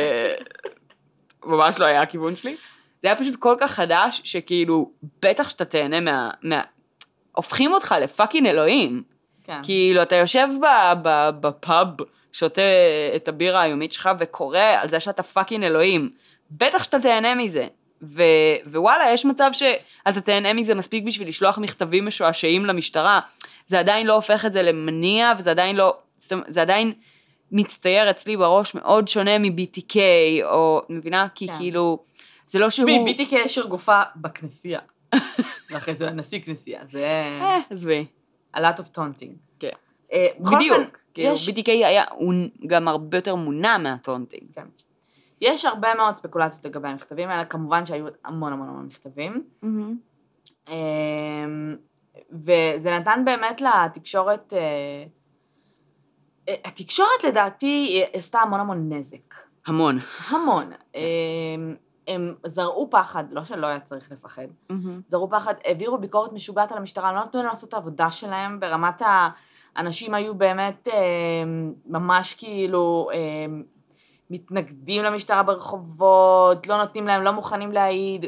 [1.45, 2.55] ממש לא היה הכיוון שלי,
[3.01, 4.91] זה היה פשוט כל כך חדש, שכאילו,
[5.21, 6.29] בטח שאתה תהנה מה...
[6.41, 6.61] מה...
[7.31, 9.03] הופכים אותך ל fucking אלוהים.
[9.43, 9.59] כן.
[9.63, 11.87] כאילו, אתה יושב ב- ב- בפאב,
[12.33, 12.61] שותה
[13.15, 16.09] את הבירה היומית שלך וקורא על זה שאתה fucking אלוהים.
[16.51, 17.67] בטח שאתה תהנה מזה.
[18.01, 23.19] ו- ווואלה, יש מצב שאתה תהנה מזה מספיק בשביל לשלוח מכתבים משועשעים למשטרה.
[23.65, 25.97] זה עדיין לא הופך את זה למניע, וזה עדיין לא...
[26.23, 26.93] זאת אומרת, זה עדיין
[27.51, 29.95] מצטייר אצלי בראש מאוד שונה מ-BTK,
[30.43, 30.81] או...
[30.89, 31.27] מבינה?
[31.35, 31.57] כי כן.
[31.57, 32.03] כאילו...
[32.47, 32.89] זה לא שהוא...
[32.89, 34.79] תשמעי, ביטי קשר גופה בכנסייה.
[35.71, 37.05] ואחרי זה נשיא כנסייה, זה
[37.41, 38.05] אה, עזבי.
[38.55, 39.33] a lot of taunting.
[39.59, 39.69] כן.
[40.39, 40.97] בכל בדיוק.
[41.13, 42.03] כאילו, יש- BTK היה...
[42.15, 42.33] הוא
[42.67, 44.43] גם הרבה יותר מונע מהטונטינג.
[44.55, 44.65] כן.
[45.41, 49.43] יש הרבה מאוד ספקולציות לגבי המכתבים האלה, כמובן שהיו המון המון המון מכתבים.
[50.69, 51.75] אמ,
[52.31, 55.03] וזה נתן באמת לתקשורת, אה,
[56.47, 59.35] התקשורת לדעתי היא עשתה המון המון נזק.
[59.67, 59.99] המון.
[60.27, 60.71] המון.
[60.95, 61.75] אמ,
[62.07, 64.47] הם זרעו פחד, לא שלא היה צריך לפחד,
[65.07, 69.01] זרעו פחד, העבירו ביקורת משוגעת על המשטרה, לא נתנו להם לעשות את העבודה שלהם, ברמת
[69.75, 73.63] האנשים היו באמת אמ, ממש כאילו אמ,
[74.29, 78.25] מתנגדים למשטרה ברחובות, לא נותנים להם, לא מוכנים להעיד,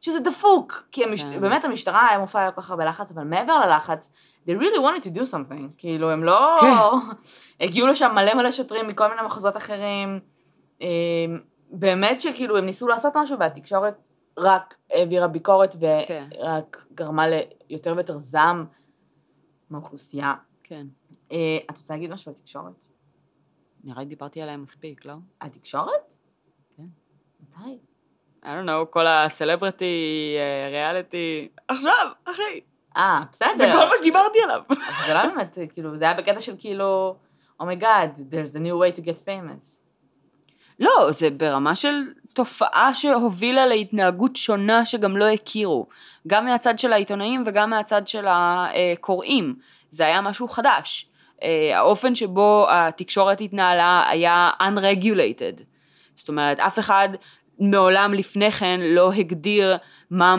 [0.00, 1.24] שזה דפוק, כי המש...
[1.24, 1.40] כן.
[1.40, 4.12] באמת המשטרה היה מופע כל כך הרבה לחץ, אבל מעבר ללחץ,
[4.46, 6.58] they really wanted to do something, כאילו הם לא...
[6.60, 7.64] כן.
[7.64, 10.20] הגיעו לשם מלא מלא שוטרים מכל מיני מחוזות אחרים,
[10.80, 10.86] אמ,
[11.70, 13.94] באמת שכאילו הם ניסו לעשות משהו והתקשורת
[14.38, 15.76] רק העבירה ביקורת
[16.08, 16.28] כן.
[16.40, 18.64] ורק גרמה ליותר ויותר זעם
[19.70, 20.32] מהאוכלוסייה.
[20.64, 20.86] כן.
[21.32, 22.86] אה, את רוצה להגיד משהו על תקשורת?
[23.84, 25.14] נראה לי דיברתי עליהם מספיק, לא?
[25.40, 26.14] על תקשורת?
[26.76, 26.86] כן.
[27.40, 27.78] מתי?
[28.42, 32.60] I don't know, כל ה celebrity, אה, ריאליטי, עכשיו, אחי,
[32.96, 33.56] אה, בסדר.
[33.56, 34.60] זה כל מה שדיברתי עליו.
[34.70, 37.16] אבל זה לא באמת, כאילו, זה היה בקטע של כאילו,
[37.60, 39.84] oh my God, there's a new way to get famous.
[40.80, 41.94] לא, זה ברמה של
[42.32, 45.86] תופעה שהובילה להתנהגות שונה שגם לא הכירו.
[46.26, 49.54] גם מהצד של העיתונאים וגם מהצד של הקוראים.
[49.90, 51.08] זה היה משהו חדש.
[51.42, 55.62] אה, האופן שבו התקשורת התנהלה היה unregulated.
[56.14, 57.08] זאת אומרת, אף אחד
[57.58, 59.76] מעולם לפני כן לא הגדיר
[60.10, 60.36] מה,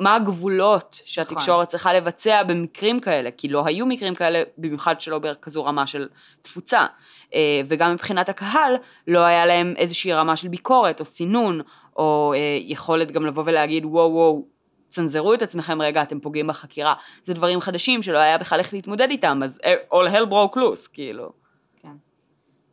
[0.00, 5.64] מה הגבולות שהתקשורת צריכה לבצע במקרים כאלה, כי לא היו מקרים כאלה, במיוחד שלא בכזו
[5.64, 6.08] רמה של
[6.42, 6.86] תפוצה.
[7.34, 8.74] אה, וגם מבחינת הקהל,
[9.08, 11.60] לא היה להם איזושהי רמה של ביקורת או סינון,
[11.96, 14.44] או אה, יכולת גם לבוא ולהגיד וואו וואו,
[14.88, 16.94] צנזרו את עצמכם רגע, אתם פוגעים בחקירה.
[17.24, 20.88] זה דברים חדשים שלא היה בכלל איך להתמודד איתם, אז אה, all hell broke loose,
[20.92, 21.39] כאילו.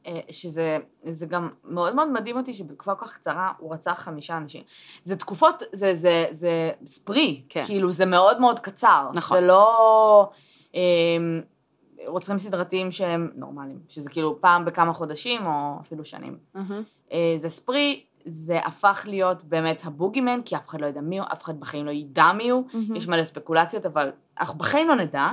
[0.08, 4.38] אה, שזה זה גם מאוד מאוד מדהים אותי שבתקופה כל כך קצרה הוא רצח חמישה
[4.38, 4.64] אנשים.
[5.03, 7.64] זה תקופות, זה, זה, זה ספרי, כן.
[7.66, 9.10] כאילו זה מאוד מאוד קצר.
[9.14, 9.38] נכון.
[9.38, 10.30] זה לא
[10.76, 10.82] אה,
[12.08, 16.38] רוצחים סדרתיים שהם נורמליים, שזה כאילו פעם בכמה חודשים או אפילו שנים.
[17.12, 21.28] אה, זה ספרי, זה הפך להיות באמת הבוגימן, כי אף אחד לא יודע מי הוא,
[21.34, 22.64] אף אחד בחיים לא ידע מי הוא,
[22.95, 25.30] יש מלא ספקולציות, אבל אנחנו בחיים לא נדע,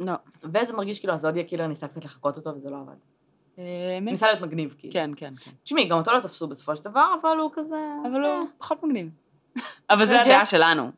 [0.00, 0.12] לא.
[0.42, 3.15] וזה מרגיש כאילו ה Zodiac Killer ניסה קצת לחקות אותו וזה לא עבד.
[3.58, 4.92] אה, ניסה להיות מגניב, כאילו.
[4.92, 5.50] כן, כן, כן.
[5.64, 7.76] תשמעי, גם אותו לא תפסו בסופו של דבר, אבל הוא כזה...
[8.10, 8.38] אבל אה.
[8.38, 9.10] הוא פחות מגניב.
[9.90, 10.20] אבל זה?
[10.20, 10.90] הדעה שלנו.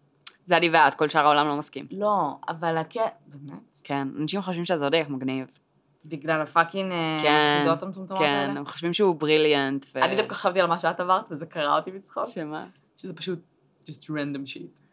[0.44, 1.86] זה אני ואת, כל שאר העולם לא מסכים.
[1.90, 3.06] לא, אבל הקטע...
[3.26, 3.78] באמת?
[3.84, 5.46] כן, אנשים חושבים שהזודיאק מגניב.
[6.04, 8.58] בגלל ה fucking אה, כן, חידות המטומטמות כן, האלה?
[8.58, 9.86] הם חושבים שהוא brilliant.
[9.96, 12.66] אני דווקא חשבתי על מה שאת אמרת, וזה קרע אותי בצחוק, שמה?
[12.96, 13.38] שזה פשוט
[13.90, 14.87] just random shit.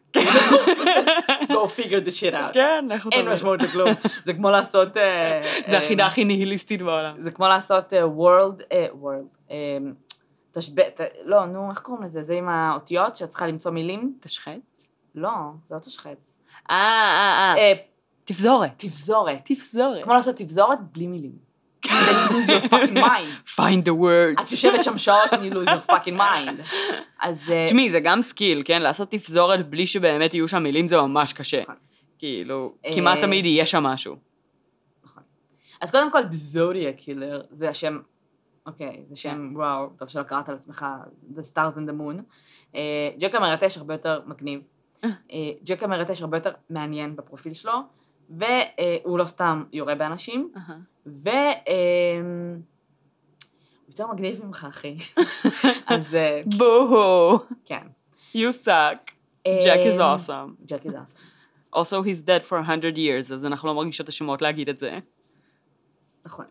[1.48, 2.54] Go figure the shit out.
[2.54, 3.94] כן, איך אין משמעות לכלום.
[4.24, 4.98] זה כמו לעשות...
[4.98, 7.16] אה, זה אה, החידה הכי ניהיליסטית בעולם.
[7.22, 9.78] זה כמו לעשות אה, world, אה, world, אה,
[10.52, 12.22] תשבט, לא, נו, איך קוראים לזה?
[12.22, 14.14] זה עם האותיות שאת צריכה למצוא מילים?
[14.20, 14.90] תשחץ?
[15.16, 15.30] לא,
[15.66, 16.38] זה לא תשחץ.
[16.70, 17.58] אה, אה, אה.
[17.58, 17.74] אה,
[18.26, 18.70] תפזורת.
[18.78, 19.40] תפזורת.
[19.46, 20.04] תפזורת.
[20.04, 21.45] כמו לעשות תפזורת בלי מילים.
[21.86, 23.30] Then you lose your fucking mind.
[23.60, 24.42] find the words.
[24.42, 26.62] את יושבת שם שעות and you lose your fucking mind.
[27.22, 27.52] אז...
[27.52, 28.82] אה, תשמעי, זה גם skill, כן?
[28.82, 31.62] לעשות תפזורת בלי שבאמת יהיו שם מילים זה ממש קשה.
[31.62, 31.76] נכון.
[32.20, 34.16] כאילו, אה, כמעט תמיד יהיה שם משהו.
[35.82, 38.00] אז קודם כל, The Zodiac Killer, זה השם,
[38.66, 40.86] אוקיי, זה שם, וואו, טוב שלא קראת על עצמך,
[41.34, 42.22] The Stars and the Moon.
[42.76, 44.62] אה, ג'ק המרטש הרבה יותר מגניב.
[45.04, 45.10] אה.
[45.32, 47.74] אה, ג'ק המרטש הרבה יותר מעניין בפרופיל שלו,
[48.30, 50.52] והוא לא סתם יורה באנשים.
[51.08, 51.30] ו...
[53.86, 54.96] הוא יותר מגניב ממך, אחי.
[55.88, 57.40] אז אה, בואו.
[57.66, 57.88] כן.
[58.36, 59.16] You suck.
[59.48, 60.66] Jack is אה, awesome.
[60.66, 61.18] ג'ק is awesome.
[61.76, 65.00] Also he's dead for 100 years, אז אנחנו לא מרגישות אשמות להגיד את זה.
[66.26, 66.46] נכון.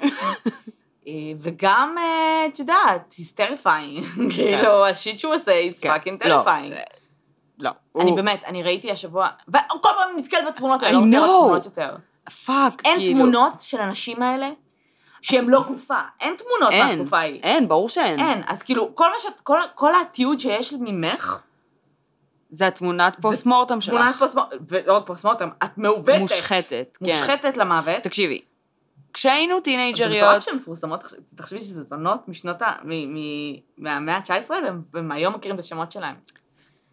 [1.06, 4.04] אה, וגם, אה, את יודעת, he's terrifying.
[4.34, 5.90] כאילו, השיט שהוא עושה, כן.
[5.90, 6.74] fucking לא, terrifying.
[7.58, 7.70] לא.
[8.00, 11.42] אני באמת, אני ראיתי השבוע, וכל פעם נתקלת בתמונות האלה, לא רוצה לראות.
[11.44, 11.96] תמונות יותר.
[12.44, 13.12] fuck, אין כאילו.
[13.12, 14.50] תמונות של הנשים האלה
[15.22, 15.98] שהן לא גופה.
[16.20, 17.40] אין תמונות אין, מהתקופה ההיא.
[17.42, 18.18] אין, ברור שאין.
[18.20, 18.42] אין.
[18.46, 21.38] אז כאילו, כל מה שאת, כל- כל התיעוד שיש ממך,
[22.50, 23.94] זה התמונת post mortem שלך.
[23.94, 26.18] תמונת post-mortem, ולא רק post-mortem, את מעוותת.
[26.20, 27.06] מושחתת, כן.
[27.06, 28.02] מושחתת למוות.
[28.02, 28.40] תקשיבי,
[29.12, 31.04] כשהיינו זה טינג'ריות, מטורף שהן מפורסמות,
[31.36, 32.72] תחשבי שזה זונות משנות ה...
[33.78, 36.14] מהמאה ה-19, והם- והם היום מכירים את השמות שלהם.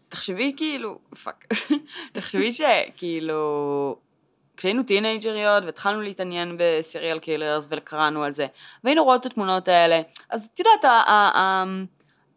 [0.10, 1.46] תחשבי כאילו, fuck,
[2.14, 3.96] תחשבי שכאילו,
[4.62, 8.48] כשהיינו טינג'ריות והתחלנו להתעניין ב serial killers וקראנו על זה,
[8.84, 10.92] והיינו רואות את התמונות האלה, אז את יודעת,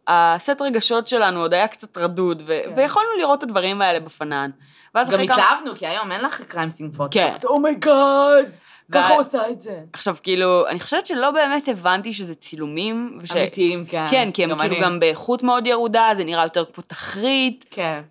[0.07, 2.73] הסט רגשות שלנו עוד היה קצת רדוד, ו- כן.
[2.75, 4.49] ויכולנו לראות את הדברים האלה בפנן.
[4.95, 5.35] ואז גם כמה...
[5.35, 7.13] התלהבנו, כי היום אין לך crime scene photos.
[7.13, 7.33] כן.
[7.43, 8.55] oh my God,
[8.91, 9.79] ככה וה- הוא עושה את זה.
[9.93, 13.31] עכשיו כאילו, אני חושבת שלא באמת הבנתי שזה צילומים, וש...
[13.31, 14.07] אמיתיים, כן.
[14.11, 14.81] כן, כי הם כאילו אני.
[14.81, 18.01] גם באיכות מאוד ירודה, זה נראה יותר כמו תחריט, כן.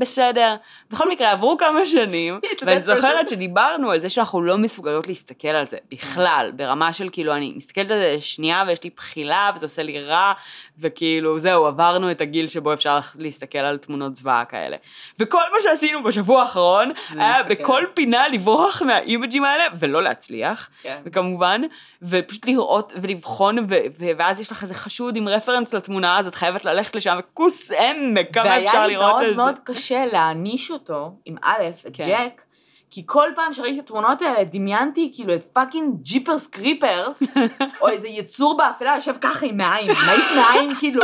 [0.00, 0.54] בסדר.
[0.90, 3.28] בכל מקרה, עברו כמה שנים, ואני זוכרת.
[3.28, 7.90] שדיברנו על זה שאנחנו לא מסוגלות להסתכל על זה בכלל, ברמה של כאילו, אני מסתכלת
[7.90, 10.32] על זה שנייה ויש לי בחילה וזה עושה לי רע,
[10.78, 14.76] וכאילו, זהו, עברנו את הגיל שבו אפשר להסתכל על תמונות זוועה כאלה.
[15.18, 17.42] וכל מה שעשינו בשבוע האחרון, זה היה.
[17.42, 21.00] בכל פינה לברוח מהאימג'ים האלה, ולא להצליח, כן.
[21.04, 21.60] וכמובן,
[22.02, 23.64] ופשוט לראות ולבחון, ו-
[23.98, 27.70] ו- ואז יש לך איזה חשוד עם רפרנס לתמונה, אז את חייבת ללכת לשם, וכוס
[27.72, 29.36] עמק, כמה אפשר והיה לי לראות מאוד את זה.
[29.36, 32.04] מאוד קשה להאניש אותו, עם א', את כן.
[32.06, 32.42] ג'ק,
[32.90, 37.22] כי כל פעם שראיתי את התמונות האלה, דמיינתי כאילו את fucking Jeepers Creepers,
[37.80, 41.02] או איזה יצור באפלה יושב ככה עם מעיים, מעיף מעיים כאילו,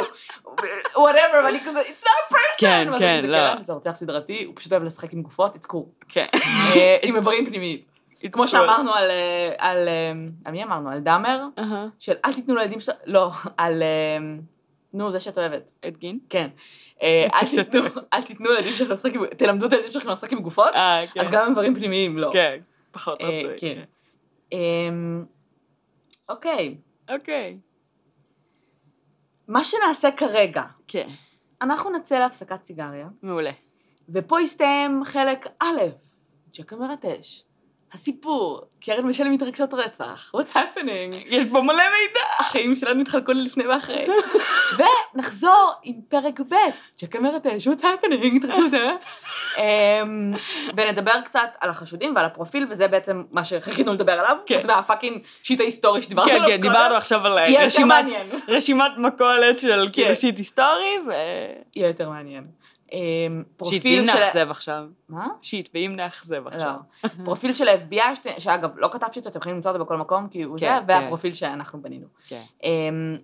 [0.93, 2.59] whatever, ואני כזה, it's not a person!
[2.59, 3.39] כן, כן, לא.
[3.39, 6.05] מסתכלת, זה רוצח סדרתי, הוא פשוט אוהב לשחק עם גופות, it's cool.
[6.09, 6.27] כן.
[6.35, 7.79] אה, עם איברים פנימיים.
[8.33, 8.49] כמו.
[8.49, 10.13] שאמרנו על, אה, על, אה,
[10.45, 10.91] על מי אמרנו?
[10.91, 11.43] על דאמר?
[11.59, 11.87] אהה.
[11.99, 13.83] של אל תיתנו לילדים שלו, לא, על,
[14.97, 15.71] נו, זה שאת אוהבת.
[15.89, 16.19] את גין?
[16.31, 16.49] כן.
[17.03, 17.27] אה,
[18.15, 21.21] אל תיתנו, לילדים שלכם לשחק, עם- תלמדו את הילדים שלכם לשחק עם גופות, אה, כן.
[21.21, 22.31] אז גם דברים פנימיים לא.
[22.33, 22.59] כן,
[22.91, 23.59] פחות אה, רצוי.
[23.59, 23.83] כן.
[24.53, 25.25] אמ,
[26.29, 26.77] אוקיי,
[27.11, 27.59] אוקיי.
[29.49, 31.09] מה שנעשה כרגע, כן,
[31.63, 33.51] אנחנו נצא להפסקת סיגריה, מעולה.
[34.09, 35.81] ופה יסתיים חלק א',
[36.59, 37.43] ג'קה מרטש.
[37.93, 41.15] הסיפור, קרן ושלי מתרגשות רצח, what's happening?
[41.27, 42.21] יש בו מלא מידע.
[42.41, 44.07] החיים שלנו התחלקו ללפני ואחרי.
[45.15, 46.55] ונחזור עם פרק ב',
[47.21, 48.37] מרטש, what's happening?
[48.37, 48.93] התרגשות, אה?
[50.03, 50.33] אמ,
[50.77, 54.57] ונדבר קצת על החשודים ועל הפרופיל, וזה בעצם מה שחיכינו לדבר עליו, כן.
[54.57, 57.39] חוץ מה fucking shit ההיסטורי שדיברנו כן, עליו כן, דיברנו עכשיו על
[58.49, 59.93] רשימת- מכולת של כן.
[59.93, 60.99] כאילו shit היסטורי.
[61.77, 62.45] יהיה יותר מעניין.
[62.93, 62.99] אמ,
[63.47, 64.13] shit, פרופיל ואם של...
[64.13, 64.85] נאכזב עכשיו.
[65.09, 65.29] מה?
[65.43, 66.75] shit, ואם נאכזב עכשיו.
[67.05, 67.11] לא.
[67.25, 70.59] פרופיל של ה-FBI, שאגב, לא כתבתי אותו, אתם יכולים למצוא אותו בכל מקום, כי הוא
[70.59, 72.07] זה, כן, והפרופיל שאנחנו בנינו.
[72.29, 72.43] כן.
[72.63, 73.17] אמ,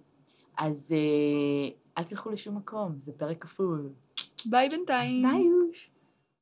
[0.58, 3.88] אז אה, אל תלכו לשום מקום, זה פרק כפול.
[4.46, 5.22] ביי בינתיים.
[5.22, 5.42] ביי.